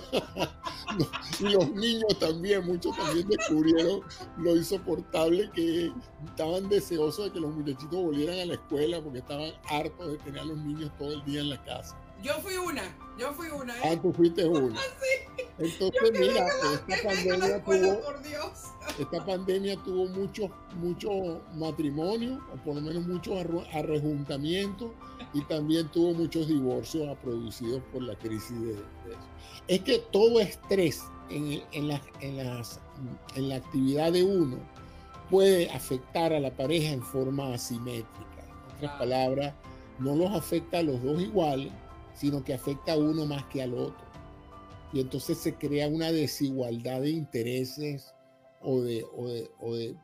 [1.39, 4.01] Y los niños también, muchos también descubrieron
[4.38, 5.91] lo insoportable que
[6.26, 10.41] estaban deseosos de que los muchachitos volvieran a la escuela porque estaban hartos de tener
[10.41, 11.99] a los niños todo el día en la casa.
[12.21, 12.84] Yo fui una,
[13.17, 13.76] yo fui una.
[13.76, 13.82] ¿eh?
[13.84, 14.76] Ah, tú fuiste uno.
[15.57, 16.47] Entonces, mira,
[16.88, 18.49] esta pandemia escuela, tuvo por Dios.
[18.99, 24.91] esta pandemia tuvo muchos mucho matrimonios, o por lo menos muchos arrejuntamientos,
[25.36, 29.27] y también tuvo muchos divorcios producidos por la crisis de, de eso.
[29.67, 32.79] Es que todo estrés en, en, la, en, las,
[33.36, 34.57] en la actividad de uno
[35.29, 38.45] puede afectar a la pareja en forma asimétrica.
[38.69, 39.53] En otras palabras,
[39.99, 41.73] no los afecta a los dos iguales,
[42.13, 44.05] sino que afecta a uno más que al otro.
[44.93, 48.13] Y entonces se crea una desigualdad de intereses
[48.61, 49.97] o de, o de, o de,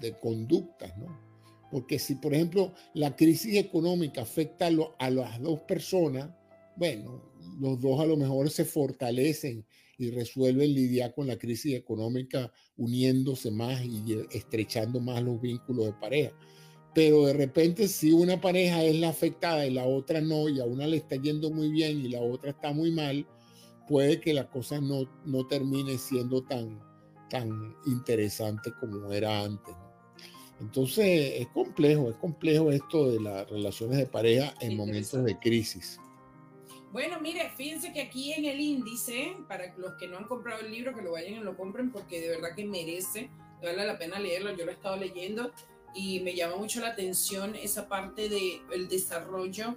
[0.00, 1.27] de conductas, ¿no?
[1.70, 6.30] Porque si, por ejemplo, la crisis económica afecta a, lo- a las dos personas,
[6.76, 7.22] bueno,
[7.60, 9.66] los dos a lo mejor se fortalecen
[9.98, 15.92] y resuelven lidiar con la crisis económica uniéndose más y estrechando más los vínculos de
[15.94, 16.32] pareja.
[16.94, 20.64] pero de repente si una pareja es la afectada y la otra no, y a
[20.64, 23.26] una le está yendo muy bien y la otra está muy mal,
[23.86, 26.80] puede que la cosa no, no termine siendo tan,
[27.30, 29.74] tan interesante como era antes.
[30.60, 36.00] Entonces es complejo, es complejo esto de las relaciones de pareja en momentos de crisis.
[36.92, 40.72] Bueno, mire, fíjense que aquí en el índice, para los que no han comprado el
[40.72, 43.30] libro, que lo vayan y lo compren porque de verdad que merece,
[43.62, 45.52] vale la pena leerlo, yo lo he estado leyendo
[45.94, 49.76] y me llama mucho la atención esa parte del el desarrollo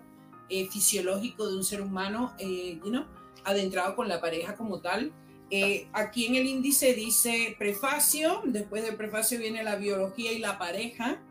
[0.50, 2.80] eh, fisiológico de un ser humano, eh,
[3.44, 5.12] adentrado con la pareja como tal.
[5.54, 10.58] Eh, aquí en el índice dice prefacio, después del prefacio viene la biología y la
[10.58, 11.22] pareja,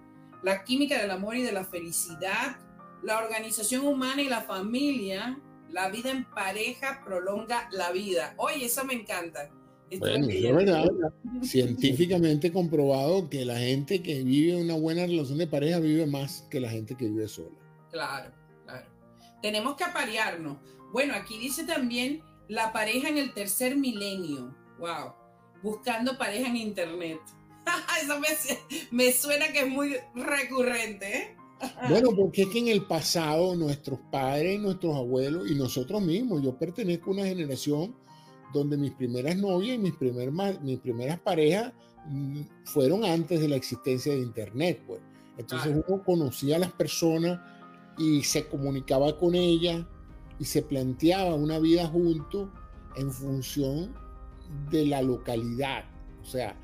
[0.43, 2.59] la química del amor y de la felicidad,
[3.03, 5.41] la organización humana y la familia,
[5.71, 8.35] la vida en pareja prolonga la vida.
[8.37, 9.51] Oye, eso me encanta.
[9.99, 10.85] Bueno, es verdad,
[11.43, 16.61] científicamente comprobado que la gente que vive una buena relación de pareja vive más que
[16.61, 17.57] la gente que vive sola.
[17.91, 18.31] Claro,
[18.66, 18.87] claro.
[19.43, 20.59] Tenemos que aparearnos.
[20.93, 24.53] Bueno, aquí dice también la pareja en el tercer milenio.
[24.81, 25.13] Wow.
[25.63, 27.21] Buscando pareja en internet.
[28.03, 28.29] Eso me,
[28.91, 31.17] me, suena que es muy recurrente.
[31.17, 31.37] ¿eh?
[31.89, 36.59] bueno, porque es que en el pasado nuestros padres, nuestros abuelos y nosotros mismos, yo
[36.59, 37.95] pertenezco a una generación
[38.53, 41.73] donde mis primeras novias y mis, primer, mis primeras parejas
[42.07, 45.01] mm, fueron antes de la existencia de Internet, pues.
[45.39, 47.41] Entonces uno conocía a las personas
[47.97, 49.87] y se comunicaba con ellas
[50.41, 52.49] y se planteaba una vida juntos
[52.97, 53.95] en función
[54.70, 55.84] de la localidad.
[56.22, 56.57] O sea,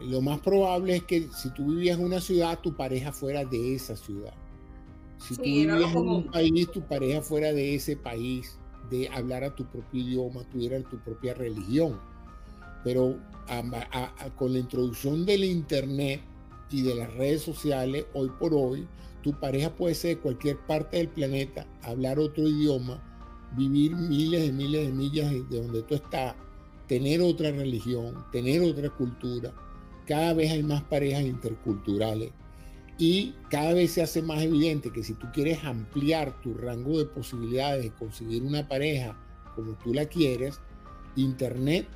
[0.00, 3.74] lo más probable es que si tú vivías en una ciudad, tu pareja fuera de
[3.74, 4.32] esa ciudad.
[5.18, 8.56] Si tú vivías en un país, tu pareja fuera de ese país
[8.88, 11.98] de hablar a tu propio idioma, tuviera tu propia religión.
[12.84, 13.18] Pero
[14.36, 16.20] con la introducción del Internet
[16.70, 18.86] y de las redes sociales, hoy por hoy,
[19.22, 23.02] tu pareja puede ser de cualquier parte del planeta, hablar otro idioma,
[23.56, 26.34] vivir miles y miles de millas de donde tú estás,
[26.86, 29.52] tener otra religión, tener otra cultura.
[30.06, 32.32] Cada vez hay más parejas interculturales
[32.98, 37.04] y cada vez se hace más evidente que si tú quieres ampliar tu rango de
[37.04, 39.16] posibilidades de conseguir una pareja
[39.54, 40.60] como tú la quieres,
[41.14, 41.86] Internet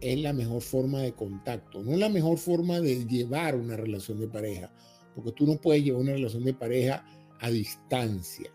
[0.00, 4.28] es la mejor forma de contacto, no la mejor forma de llevar una relación de
[4.28, 4.72] pareja,
[5.14, 7.04] porque tú no puedes llevar una relación de pareja
[7.40, 8.50] a distancia,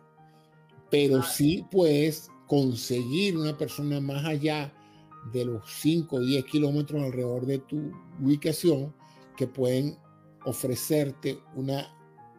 [0.90, 4.74] pero sí puedes conseguir una persona más allá
[5.34, 7.92] de los 5 o 10 kilómetros alrededor de tu
[8.22, 8.94] ubicación
[9.36, 9.98] que pueden
[10.46, 11.96] ofrecerte una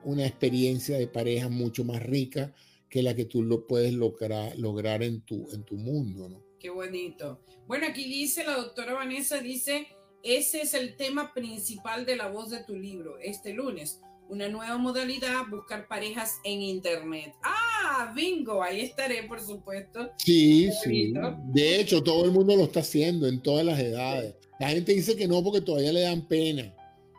[0.07, 2.55] una experiencia de pareja mucho más rica
[2.89, 6.41] que la que tú lo puedes lograr, lograr en, tu, en tu mundo, ¿no?
[6.61, 7.43] Qué bonito.
[7.67, 9.89] Bueno, aquí dice la doctora Vanessa, dice,
[10.23, 14.01] ese es el tema principal de la voz de tu libro, este lunes.
[14.29, 17.35] Una nueva modalidad, buscar parejas en Internet.
[17.43, 17.66] Ah,
[18.15, 20.11] bingo, ahí estaré, por supuesto.
[20.19, 21.15] Sí, sí.
[21.53, 24.35] De hecho, todo el mundo lo está haciendo en todas las edades.
[24.59, 26.73] La gente dice que no porque todavía le dan pena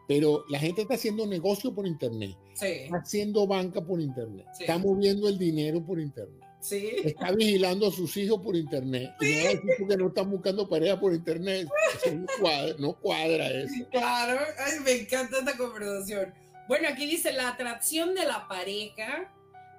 [0.07, 5.27] pero la gente está haciendo negocio por internet, está haciendo banca por internet, está moviendo
[5.27, 6.43] el dinero por internet.
[6.69, 9.11] Está vigilando a sus hijos por internet.
[9.21, 11.67] Y no decir porque no están buscando pareja por internet.
[12.79, 13.87] no, cuadra, eso.
[13.91, 14.39] Claro,
[14.83, 16.33] me encanta esta conversación.
[16.67, 19.31] Bueno, aquí dice la atracción de la pareja,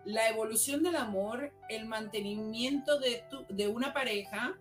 [0.08, 4.58] la evolución del amor, el mantenimiento de, de una pareja,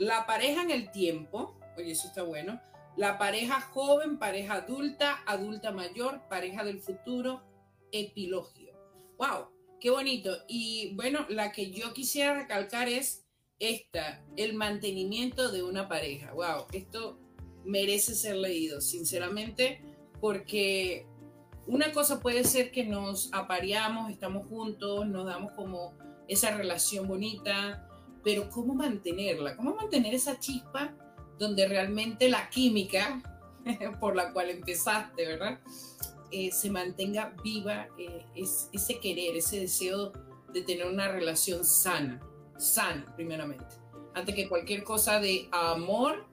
[0.00, 2.60] la pareja en el tiempo, oye, eso está bueno,
[2.96, 7.44] la pareja joven, pareja adulta, adulta mayor, pareja del futuro,
[7.92, 8.72] epilogio.
[9.18, 9.50] ¡Wow!
[9.78, 10.38] ¡Qué bonito!
[10.48, 13.24] Y bueno, la que yo quisiera recalcar es
[13.60, 16.32] esta, el mantenimiento de una pareja.
[16.32, 16.66] ¡Wow!
[16.72, 17.20] Esto
[17.64, 19.80] merece ser leído, sinceramente,
[20.20, 21.06] porque
[21.66, 25.94] una cosa puede ser que nos apareamos, estamos juntos, nos damos como
[26.28, 27.88] esa relación bonita,
[28.24, 29.56] pero ¿cómo mantenerla?
[29.56, 30.94] ¿Cómo mantener esa chispa
[31.38, 33.22] donde realmente la química
[34.00, 35.60] por la cual empezaste, ¿verdad?
[36.30, 40.12] Eh, se mantenga viva eh, es, ese querer, ese deseo
[40.52, 42.20] de tener una relación sana,
[42.56, 43.76] sana primeramente,
[44.14, 46.26] antes que cualquier cosa de amor,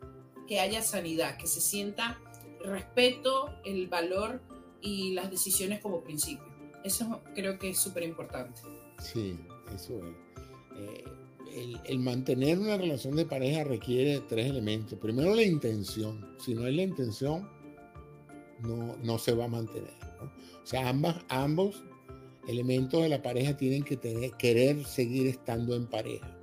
[0.47, 2.19] que haya sanidad, que se sienta
[2.63, 4.41] respeto, el valor
[4.81, 6.45] y las decisiones como principio.
[6.83, 8.61] Eso creo que es súper importante.
[9.01, 9.37] Sí,
[9.73, 10.15] eso es.
[10.77, 11.03] Eh,
[11.85, 14.97] el, mantener una relación de pareja requiere tres elementos.
[14.99, 16.35] Primero, la intención.
[16.39, 17.49] Si no hay la intención,
[18.61, 19.93] no, no se va a mantener.
[20.63, 21.83] O sea, ambas, ambos
[22.47, 26.35] elementos de la pareja tienen que tener, querer seguir estando en pareja.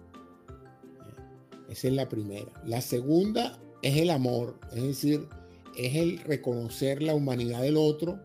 [1.68, 2.52] Esa es la primera.
[2.64, 5.28] La segunda es el amor, es decir,
[5.76, 8.20] es el reconocer la humanidad del otro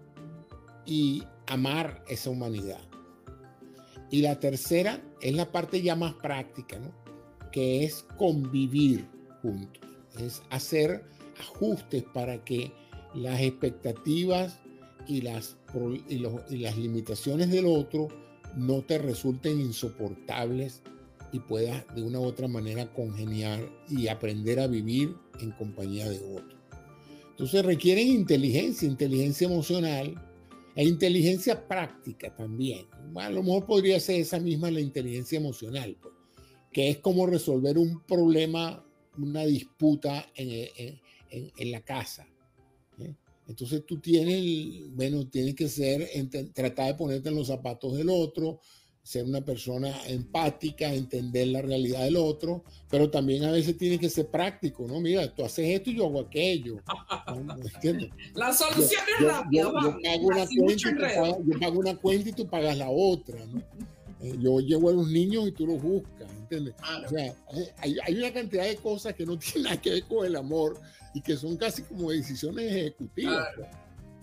[0.85, 2.79] y amar esa humanidad.
[4.09, 6.91] Y la tercera es la parte ya más práctica, ¿no?
[7.51, 9.07] que es convivir
[9.41, 9.83] juntos,
[10.19, 11.03] es hacer
[11.39, 12.71] ajustes para que
[13.13, 14.59] las expectativas
[15.07, 15.57] y las,
[16.07, 16.19] y,
[16.57, 18.07] las limitaciones del otro
[18.55, 20.81] no te resulten insoportables
[21.31, 26.19] y puedas de una u otra manera congeniar y aprender a vivir en compañía de
[26.19, 26.60] otro.
[27.41, 30.13] Entonces requieren inteligencia, inteligencia emocional
[30.75, 32.85] e inteligencia práctica también.
[33.15, 36.13] a lo mejor podría ser esa misma la inteligencia emocional, pues,
[36.71, 38.85] que es como resolver un problema,
[39.17, 40.99] una disputa en,
[41.31, 42.27] en la casa.
[42.99, 43.15] ¿eh?
[43.47, 46.07] Entonces tú tienes, bueno, tienes que ser,
[46.53, 48.59] tratar de ponerte en los zapatos del otro,
[49.11, 54.09] ser una persona empática, entender la realidad del otro, pero también a veces tienes que
[54.09, 55.01] ser práctico, ¿no?
[55.01, 56.77] Mira, tú haces esto y yo hago aquello.
[58.35, 59.63] La solución es rápida.
[59.63, 59.73] Yo,
[61.59, 63.61] pago una cuenta y tú pagas, la otra, ¿no?
[64.21, 66.75] Eh, yo llevo a los niños y tú los buscas, ¿entiendes?
[67.05, 67.35] O sea,
[67.79, 70.79] hay, hay, una cantidad de cosas que no tienen nada que ver con el amor
[71.13, 73.45] y que son casi como decisiones ejecutivas.
[73.57, 73.67] Pues.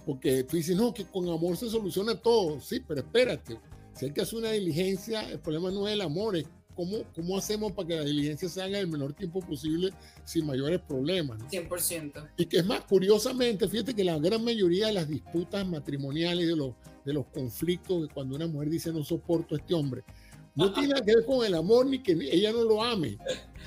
[0.06, 2.58] Porque tú dices, no, que con amor se soluciona todo.
[2.62, 3.58] Sí, pero espérate.
[3.98, 6.44] Si hay que hacer una diligencia, el problema no es el amor, es
[6.76, 9.92] cómo, cómo hacemos para que la diligencia se haga en el menor tiempo posible
[10.24, 11.40] sin mayores problemas.
[11.50, 12.30] 100%.
[12.36, 16.54] Y que es más, curiosamente, fíjate que la gran mayoría de las disputas matrimoniales, de
[16.54, 16.74] los,
[17.04, 20.04] de los conflictos, cuando una mujer dice no soporto a este hombre,
[20.54, 23.18] no tiene que ver con el amor ni que ella no lo ame.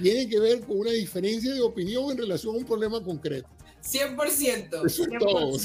[0.01, 3.49] Tiene que ver con una diferencia de opinión en relación a un problema concreto.
[3.83, 4.85] 100%.
[4.85, 5.57] Eso es todo.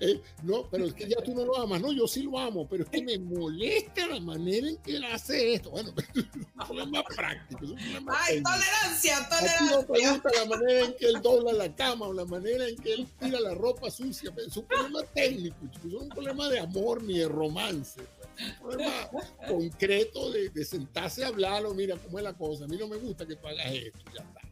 [0.00, 1.80] Eh, no, pero es que ya tú no lo amas.
[1.80, 5.04] No, yo sí lo amo, pero es que me molesta la manera en que él
[5.04, 5.70] hace esto.
[5.70, 7.64] Bueno, es un problema práctico.
[7.64, 9.76] Es un problema Ay, tolerancia, tolerancia.
[9.76, 12.76] no te gusta la manera en que él dobla la cama o la manera en
[12.76, 14.32] que él tira la ropa sucia.
[14.46, 15.56] Es un problema técnico,
[15.86, 18.00] es un problema de amor ni de romance
[18.38, 19.10] un problema
[19.48, 23.26] concreto de, sentarse a hablarlo, mira cómo es la cosa, a mí no me gusta
[23.26, 24.51] que tú hagas esto, ya está.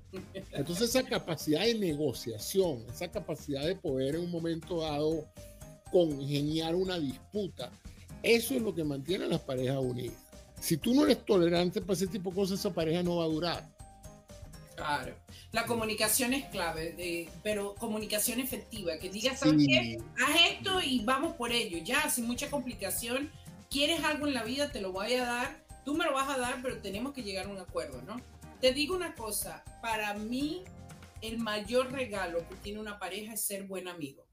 [0.52, 5.28] Entonces esa capacidad de negociación, esa capacidad de poder en un momento dado
[5.90, 7.70] congeniar una disputa,
[8.22, 10.16] eso es lo que mantiene a las parejas unidas.
[10.60, 13.28] Si tú no eres tolerante para ese tipo de cosas, esa pareja no va a
[13.28, 13.68] durar.
[14.76, 15.14] Claro.
[15.52, 19.98] La comunicación es clave, pero comunicación efectiva, que digas, ¿sabes qué?
[20.18, 23.30] Haz esto y vamos por ello, ya, sin mucha complicación
[23.70, 26.38] quieres algo en la vida, te lo voy a dar, tú me lo vas a
[26.38, 28.20] dar, pero tenemos que llegar a un acuerdo, ¿no?
[28.60, 30.64] Te digo una cosa, para mí
[31.22, 34.26] el mayor regalo que tiene una pareja es ser buen amigo.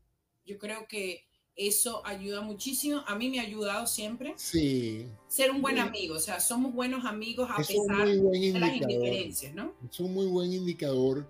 [0.46, 1.26] Yo creo que
[1.56, 3.04] eso ayuda muchísimo.
[3.08, 4.34] A mí me ha ayudado siempre.
[4.38, 5.08] Sí.
[5.28, 9.74] Ser un buen amigo, o sea, somos buenos amigos a pesar de las indiferencias, ¿no?
[9.90, 11.26] Es un muy buen indicador.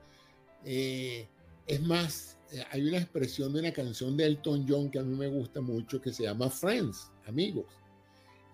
[0.66, 1.28] Eh,
[1.68, 5.16] es más, eh, hay una expresión de una canción de Elton John que a mí
[5.16, 7.66] me gusta mucho que se llama Friends, amigos.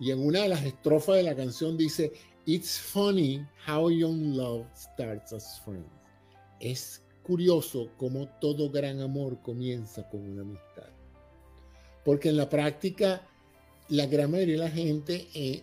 [0.00, 2.12] Y en una de las estrofas de la canción dice,
[2.46, 5.88] It's funny how young love starts as friends.
[6.60, 10.90] Es curioso cómo todo gran amor comienza con una amistad.
[12.04, 13.26] Porque en la práctica,
[13.88, 15.62] la gran mayoría de la gente eh,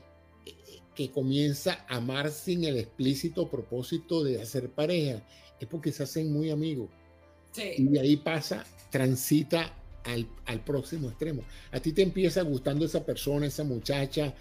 [0.96, 5.22] que comienza a amar sin el explícito propósito de hacer pareja
[5.60, 6.90] es porque se hacen muy amigos.
[7.56, 9.72] Y de ahí pasa, transita
[10.06, 11.44] al, próximo extremo.
[11.72, 14.34] A ti te empieza gustando esa persona, esa muchacha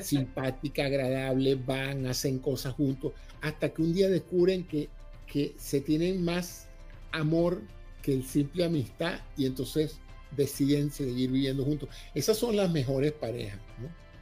[0.00, 4.88] simpática, agradable, van, hacen cosas juntos, hasta que un día descubren que,
[5.26, 6.68] que se tienen más
[7.12, 7.62] amor
[8.02, 9.98] que el simple amistad y entonces
[10.36, 11.88] deciden seguir viviendo juntos.
[12.14, 13.58] Esas son las mejores parejas.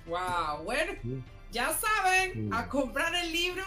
[0.07, 0.93] Wow, bueno,
[1.53, 3.63] ya saben, a comprar el libro.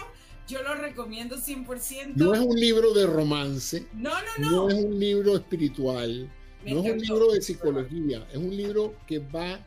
[0.48, 2.14] Yo lo recomiendo 100%.
[2.16, 3.86] No es un libro de romance.
[3.94, 4.52] No, no, no.
[4.52, 6.32] No es un libro espiritual
[6.66, 9.60] no es un libro de psicología, es un libro que va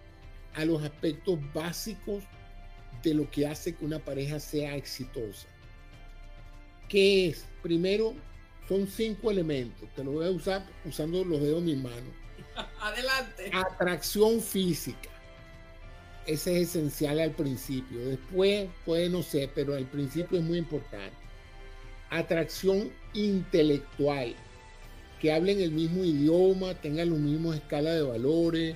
[0.55, 2.25] a los aspectos básicos
[3.03, 5.47] de lo que hace que una pareja sea exitosa.
[6.89, 7.47] ¿Qué es?
[7.63, 8.15] Primero,
[8.69, 9.89] son cinco elementos.
[9.95, 12.11] Te lo voy a usar usando los dedos de mi mano.
[12.81, 13.51] Adelante.
[13.55, 15.09] Atracción física.
[16.27, 17.99] Ese es esencial al principio.
[18.05, 21.17] Después puede no ser, pero al principio es muy importante.
[22.11, 24.37] Atracción intelectual
[25.23, 28.75] que hablen el mismo idioma, tengan los mismos escala de valores,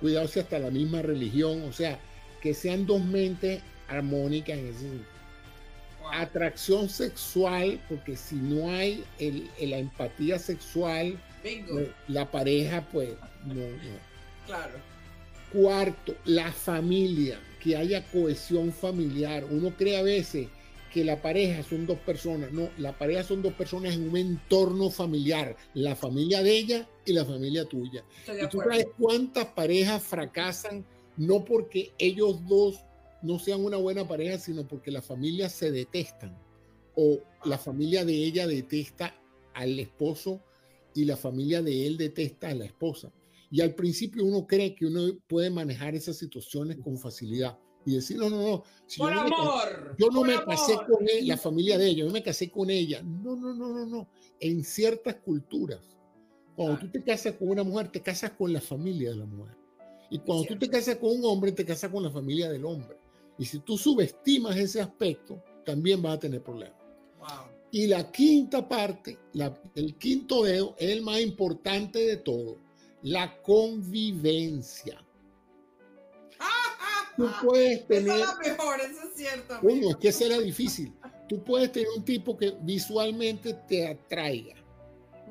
[0.00, 2.00] cuidado si hasta la misma religión, o sea,
[2.42, 5.04] que sean dos mentes armónicas en ese sentido.
[6.12, 9.04] Atracción sexual, porque si no hay
[9.60, 13.10] la empatía sexual, pues, la pareja, pues
[13.46, 14.14] no, no.
[14.46, 14.74] Claro.
[15.52, 19.44] Cuarto, la familia, que haya cohesión familiar.
[19.48, 20.48] Uno cree a veces
[20.94, 22.52] que la pareja son dos personas.
[22.52, 25.56] No, la pareja son dos personas en un entorno familiar.
[25.74, 28.04] La familia de ella y la familia tuya.
[28.28, 30.86] ¿Y tú sabes cuántas parejas fracasan
[31.16, 32.78] no porque ellos dos
[33.22, 36.38] no sean una buena pareja, sino porque las familias se detestan
[36.94, 39.20] o la familia de ella detesta
[39.52, 40.44] al esposo
[40.94, 43.12] y la familia de él detesta a la esposa.
[43.50, 48.16] Y al principio uno cree que uno puede manejar esas situaciones con facilidad y decir,
[48.18, 48.64] no, no, no.
[48.96, 49.88] por yo amor.
[49.90, 52.70] No yo no me casé con él, la familia de ella, yo me casé con
[52.70, 53.02] ella.
[53.02, 54.08] No, no, no, no, no.
[54.40, 55.80] En ciertas culturas,
[56.56, 59.56] cuando tú te casas con una mujer, te casas con la familia de la mujer.
[60.10, 62.96] Y cuando tú te casas con un hombre, te casas con la familia del hombre.
[63.38, 66.78] Y si tú subestimas ese aspecto, también vas a tener problemas.
[67.70, 69.18] Y la quinta parte,
[69.74, 72.58] el quinto dedo, es el más importante de todo,
[73.02, 75.03] la convivencia.
[77.16, 78.12] Tú puedes tener.
[78.12, 79.58] Es la mejor, eso es cierto.
[79.62, 80.92] Bueno, es que será difícil.
[81.28, 84.56] Tú puedes tener un tipo que visualmente te atraiga.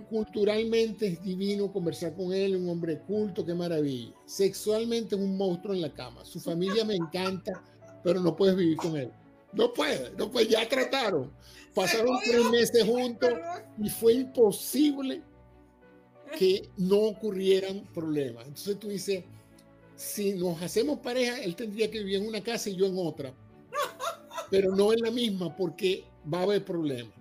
[0.09, 4.13] Culturalmente es divino conversar con él, un hombre culto, qué maravilla.
[4.25, 6.25] Sexualmente es un monstruo en la cama.
[6.25, 7.63] Su familia me encanta,
[8.03, 9.11] pero no puedes vivir con él.
[9.53, 11.31] No puede, no puede, ya trataron.
[11.75, 13.29] Pasaron tres meses juntos
[13.77, 15.21] y fue imposible
[16.37, 18.47] que no ocurrieran problemas.
[18.47, 19.23] Entonces tú dices,
[20.03, 23.33] si nos hacemos pareja, él tendría que vivir en una casa y yo en otra.
[24.49, 27.13] Pero no en la misma porque va a haber problemas.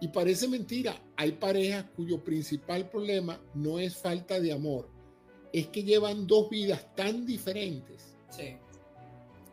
[0.00, 4.88] Y parece mentira, hay parejas cuyo principal problema no es falta de amor,
[5.52, 8.16] es que llevan dos vidas tan diferentes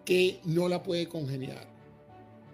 [0.03, 1.67] que no la puede congeniar.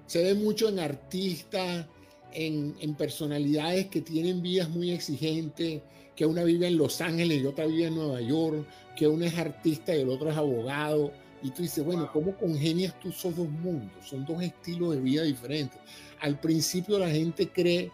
[0.05, 1.88] Se ve mucho en artistas,
[2.32, 5.82] en, en personalidades que tienen vidas muy exigentes,
[6.20, 9.38] que una vive en Los Ángeles y otra vive en Nueva York, que uno es
[9.38, 11.13] artista y el otro es abogado.
[11.41, 14.05] Y tú dices, bueno, ¿cómo congenias tú esos dos mundos?
[14.05, 15.80] Son dos estilos de vida diferentes.
[16.20, 17.89] Al principio la gente cree,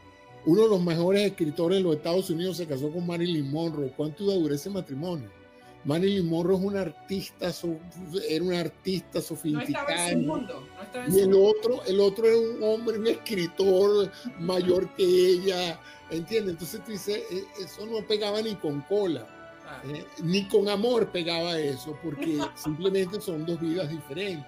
[0.48, 3.94] uno de los mejores escritores de los Estados Unidos se casó con Marilyn Monroe.
[3.96, 5.30] ¿Cuánto iba a durar ese matrimonio?
[5.84, 7.52] Marilyn Monroe es un artista,
[8.28, 10.50] era un artista sofisticado.
[11.10, 15.80] y el otro, el otro era un hombre, un escritor mayor que ella,
[16.10, 16.54] ¿entiendes?
[16.54, 19.28] Entonces tú dices, e, eso no pegaba ni con cola,
[19.86, 24.46] eh, ni con amor pegaba eso, porque simplemente son dos vidas diferentes.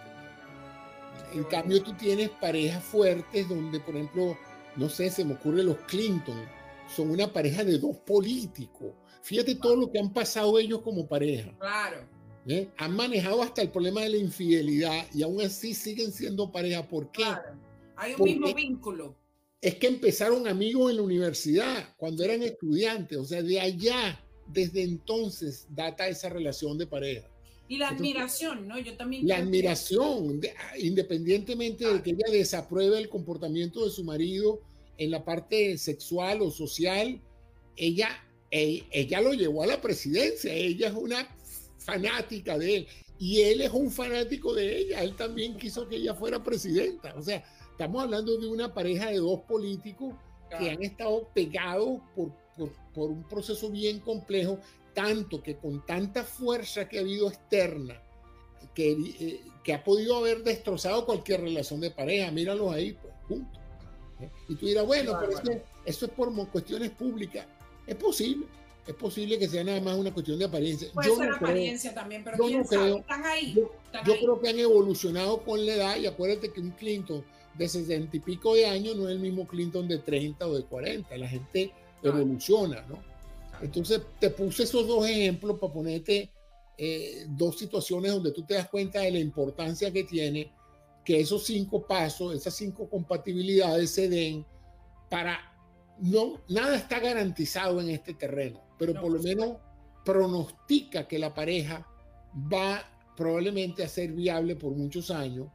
[1.33, 4.37] En cambio, tú tienes parejas fuertes donde, por ejemplo,
[4.75, 6.41] no sé, se me ocurre los Clinton,
[6.87, 8.93] son una pareja de dos políticos
[9.27, 11.53] Fíjate todo lo que han pasado ellos como pareja.
[11.59, 12.07] Claro.
[12.47, 12.69] ¿Eh?
[12.77, 16.87] Han manejado hasta el problema de la infidelidad y aún así siguen siendo pareja.
[16.87, 17.23] ¿Por qué?
[17.23, 17.59] Claro.
[17.97, 19.17] Hay un mismo vínculo.
[19.61, 23.17] Es que empezaron amigos en la universidad cuando eran estudiantes.
[23.17, 27.27] O sea, de allá, desde entonces, data esa relación de pareja.
[27.67, 28.79] Y la admiración, ¿no?
[28.79, 29.27] Yo también.
[29.27, 30.39] La admiración,
[30.77, 34.61] independientemente de que ella desapruebe el comportamiento de su marido
[34.97, 37.21] en la parte sexual o social,
[37.75, 41.27] ella ella lo llevó a la presidencia, ella es una
[41.77, 42.87] fanática de él
[43.19, 47.21] y él es un fanático de ella, él también quiso que ella fuera presidenta, o
[47.21, 47.43] sea,
[47.77, 50.15] estamos hablando de una pareja de dos políticos
[50.49, 52.31] que han estado pegados por,
[52.95, 54.57] por, un proceso bien complejo,
[54.95, 58.01] tanto que con tanta fuerza que ha habido externa,
[58.73, 63.61] que, eh, que ha podido haber destrozado cualquier relación de pareja, míralos ahí, pues, juntos.
[64.21, 64.29] ¿eh?
[64.49, 67.45] Y tú dirás, bueno, pero eso es por cuestiones públicas.
[67.85, 68.47] Es posible,
[68.87, 70.87] es posible que sea nada más una cuestión de apariencia.
[70.95, 73.53] Puede yo ser apariencia también, pero yo no creo, están ahí.
[73.53, 73.69] Yo,
[74.03, 77.23] creo que han evolucionado con la edad y acuérdate que un Clinton
[77.57, 80.63] de 60 y pico de años no es el mismo Clinton de 30 o de
[80.63, 81.17] 40.
[81.17, 81.71] La gente
[82.03, 82.99] evoluciona, ¿no?
[83.61, 86.29] Entonces te puse esos dos ejemplos para ponerte
[86.77, 90.51] eh, dos situaciones donde tú te das cuenta de la importancia que tiene
[91.03, 94.45] que esos cinco pasos, esas cinco compatibilidades se den
[95.09, 95.39] para
[95.99, 99.57] no, nada está garantizado en este terreno, pero por lo menos
[100.05, 101.87] pronostica que la pareja
[102.53, 102.83] va
[103.15, 105.47] probablemente a ser viable por muchos años,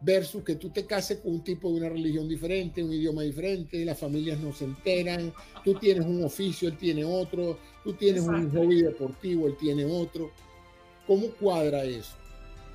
[0.00, 3.84] versus que tú te cases con un tipo de una religión diferente, un idioma diferente,
[3.84, 5.32] las familias no se enteran,
[5.64, 10.30] tú tienes un oficio, él tiene otro, tú tienes un hobby deportivo, él tiene otro.
[11.06, 12.12] ¿Cómo cuadra eso?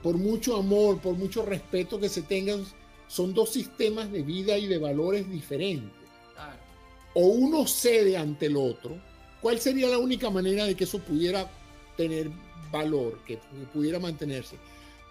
[0.04, 2.64] Por mucho amor, por mucho respeto que se tengan,
[3.08, 6.06] son dos sistemas de vida y de valores diferentes
[7.16, 9.02] o uno cede ante el otro,
[9.42, 11.50] ¿cuál sería la única manera de que eso pudiera
[11.98, 12.30] tener
[12.72, 13.40] valor, que
[13.74, 14.58] pudiera mantenerse?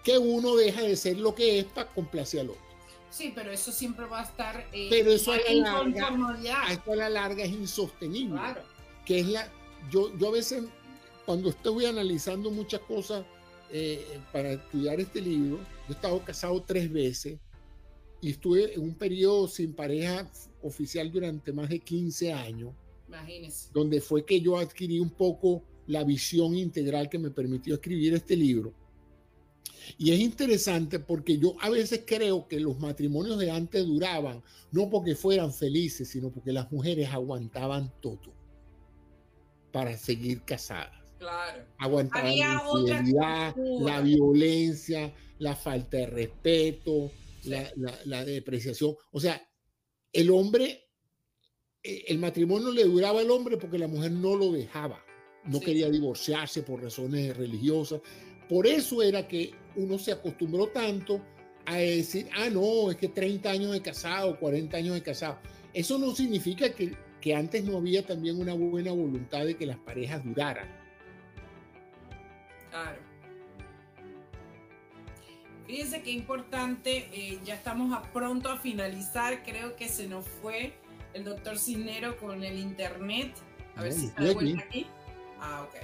[0.05, 2.61] Que uno deja de ser lo que es para complacer al otro.
[3.09, 6.95] Sí, pero eso siempre va a estar eh, pero eso a la, larga, esto a
[6.95, 8.39] la larga es insostenible.
[8.39, 8.61] Claro.
[9.05, 9.51] Que es la,
[9.89, 10.63] yo, yo a veces,
[11.25, 13.25] cuando estoy analizando muchas cosas
[13.71, 17.39] eh, para estudiar este libro, yo he estado casado tres veces
[18.21, 20.29] y estuve en un periodo sin pareja
[20.61, 22.73] oficial durante más de 15 años.
[23.07, 23.69] Imagínese.
[23.73, 28.35] Donde fue que yo adquirí un poco la visión integral que me permitió escribir este
[28.35, 28.73] libro.
[29.97, 34.89] Y es interesante porque yo a veces creo que los matrimonios de antes duraban no
[34.89, 38.33] porque fueran felices, sino porque las mujeres aguantaban todo
[39.71, 41.13] para seguir casadas.
[41.17, 41.65] Claro.
[41.77, 47.11] Aguantaban la infidelidad, la violencia, la falta de respeto,
[47.43, 47.71] la,
[48.05, 48.95] la depreciación.
[49.11, 49.41] O sea,
[50.11, 50.89] el hombre,
[51.83, 55.04] eh, el matrimonio le duraba al hombre porque la mujer no lo dejaba
[55.47, 58.01] no quería divorciarse por razones religiosas.
[58.49, 61.21] Por eso era que uno se acostumbró tanto
[61.65, 65.39] a decir, ah, no, es que 30 años de casado, 40 años de casado.
[65.73, 69.77] Eso no significa que, que antes no había también una buena voluntad de que las
[69.77, 70.67] parejas duraran.
[72.69, 72.99] Claro.
[75.65, 80.73] Fíjense qué importante, eh, ya estamos a pronto a finalizar, creo que se nos fue
[81.15, 83.33] el doctor Cisnero con el internet.
[83.75, 84.85] A ver si está de vuelta aquí.
[85.45, 85.75] Ah, ok.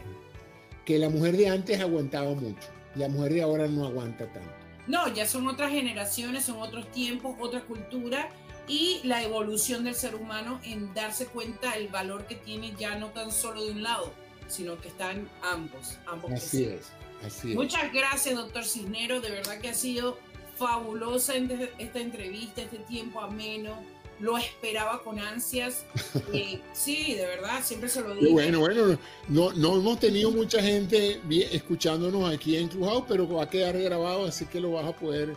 [0.86, 4.52] Que la mujer de antes aguantaba mucho, la mujer de ahora no aguanta tanto.
[4.88, 8.30] No, ya son otras generaciones, son otros tiempos, otra cultura
[8.68, 13.08] y la evolución del ser humano en darse cuenta el valor que tiene ya no
[13.08, 14.12] tan solo de un lado,
[14.48, 15.98] sino que están ambos.
[16.08, 16.92] ambos así es,
[17.26, 17.56] así es.
[17.56, 19.22] Muchas gracias, doctor Cisnero.
[19.22, 20.18] De verdad que ha sido
[20.58, 23.76] fabulosa esta entrevista, este tiempo ameno
[24.22, 25.86] lo esperaba con ansias.
[26.74, 28.32] sí, de verdad, siempre se lo digo.
[28.32, 31.20] Bueno, bueno, no, no hemos tenido mucha gente
[31.52, 35.36] escuchándonos aquí en Clubhouse, pero va a quedar grabado, así que lo vas a poder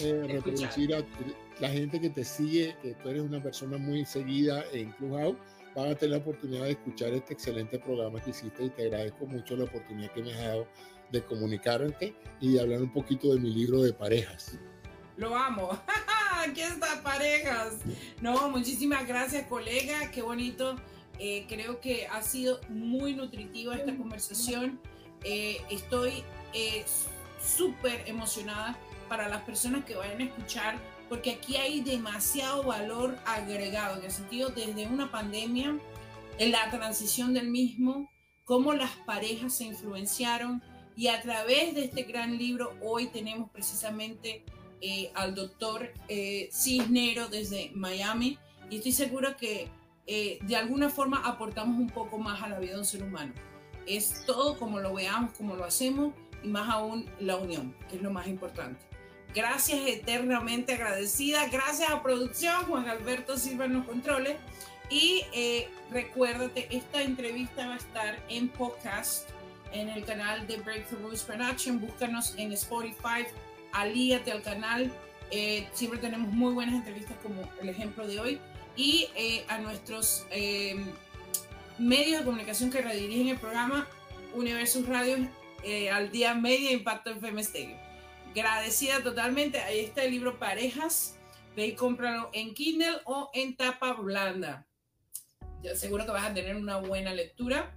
[0.00, 1.04] eh, reproducir a
[1.60, 5.36] la gente que te sigue, que tú eres una persona muy seguida en Clubhouse.
[5.76, 9.26] Van a tener la oportunidad de escuchar este excelente programa que hiciste y te agradezco
[9.26, 10.68] mucho la oportunidad que me has dado
[11.10, 14.58] de comunicarte y de hablar un poquito de mi libro de parejas.
[15.16, 15.70] Lo amo.
[16.46, 17.74] Aquí está, parejas.
[18.20, 20.10] No, muchísimas gracias, colega.
[20.10, 20.76] Qué bonito.
[21.18, 24.78] Eh, creo que ha sido muy nutritiva esta conversación.
[25.22, 26.22] Eh, estoy
[26.52, 26.84] eh,
[27.42, 28.76] súper emocionada
[29.08, 30.76] para las personas que vayan a escuchar,
[31.08, 35.78] porque aquí hay demasiado valor agregado, en el sentido desde una pandemia,
[36.38, 38.10] en la transición del mismo,
[38.44, 40.62] cómo las parejas se influenciaron
[40.96, 44.44] y a través de este gran libro hoy tenemos precisamente
[44.80, 48.38] eh, al doctor eh, Cisnero desde Miami
[48.70, 49.68] y estoy segura que
[50.06, 53.32] eh, de alguna forma aportamos un poco más a la vida de un ser humano.
[53.86, 58.02] Es todo como lo veamos, como lo hacemos y más aún la unión, que es
[58.02, 58.80] lo más importante.
[59.34, 61.46] Gracias eternamente agradecida.
[61.48, 64.36] Gracias a producción, Juan Alberto Silva en los controles.
[64.90, 65.22] Y
[65.90, 69.28] recuérdate, esta entrevista va a estar en podcast
[69.74, 71.80] en el canal de Breakthrough Production.
[71.80, 73.26] Búscanos en Spotify,
[73.74, 74.90] alíate al canal.
[75.30, 78.40] Eh, siempre tenemos muy buenas entrevistas como el ejemplo de hoy.
[78.76, 80.86] Y eh, a nuestros em,
[81.78, 83.86] medios de comunicación que redirigen el programa
[84.34, 85.16] Universus Radio
[85.62, 87.76] eh, al día media Impacto FM Stereo.
[88.30, 89.60] Agradecida totalmente.
[89.60, 91.16] Ahí está el libro Parejas.
[91.56, 94.66] Ve y cómpralo en Kindle o en tapa blanda.
[95.62, 97.72] Ya seguro que vas a tener una buena lectura.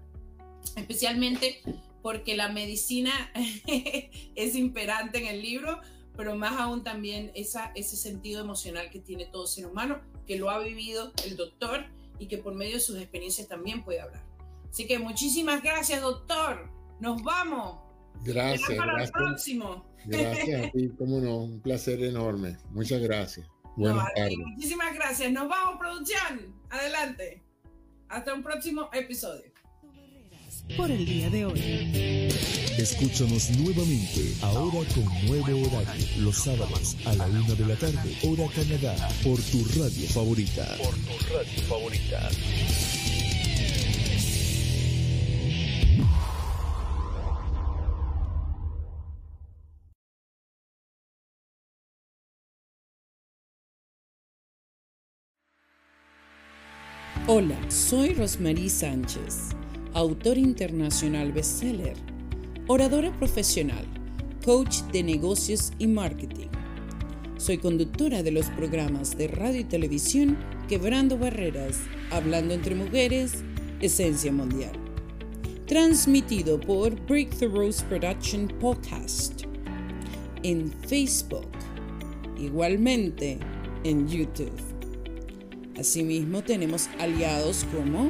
[0.76, 1.61] Especialmente
[2.02, 3.11] porque la medicina
[4.36, 5.80] es imperante en el libro,
[6.15, 10.49] pero más aún también esa, ese sentido emocional que tiene todo ser humano, que lo
[10.49, 11.86] ha vivido el doctor
[12.19, 14.26] y que por medio de sus experiencias también puede hablar.
[14.69, 16.69] Así que muchísimas gracias, doctor.
[16.99, 17.80] Nos vamos.
[18.24, 18.78] Gracias.
[18.78, 19.11] Para gracias.
[19.15, 19.86] el próximo.
[20.06, 22.57] Gracias a ti, cómo no, un placer enorme.
[22.72, 23.48] Muchas gracias.
[23.76, 24.38] Buenas tardes.
[24.38, 25.32] Muchísimas gracias.
[25.32, 26.56] Nos vamos, producción.
[26.69, 27.44] Adelante.
[28.10, 29.56] Hasta un próximo episodio
[30.76, 31.60] por el día de hoy.
[32.77, 38.48] Escúchanos nuevamente, ahora con nuevo horario, los sábados a la una de la tarde, hora
[38.53, 40.65] Canadá, por tu radio favorita.
[40.77, 42.30] Por tu radio favorita.
[57.30, 59.49] Hola, soy Rosmarie Sánchez
[59.98, 61.95] autor internacional bestseller,
[62.68, 63.84] oradora profesional,
[64.45, 66.49] coach de negocios y marketing.
[67.38, 70.38] Soy conductora de los programas de radio y televisión
[70.68, 71.80] Quebrando Barreras,
[72.11, 73.44] Hablando entre Mujeres,
[73.82, 74.74] Esencia Mundial.
[75.65, 79.45] Transmitido por Breakthroughs Production Podcast.
[80.44, 81.49] En Facebook.
[82.38, 83.40] Igualmente
[83.84, 84.61] en YouTube.
[85.76, 88.10] Asimismo tenemos aliados como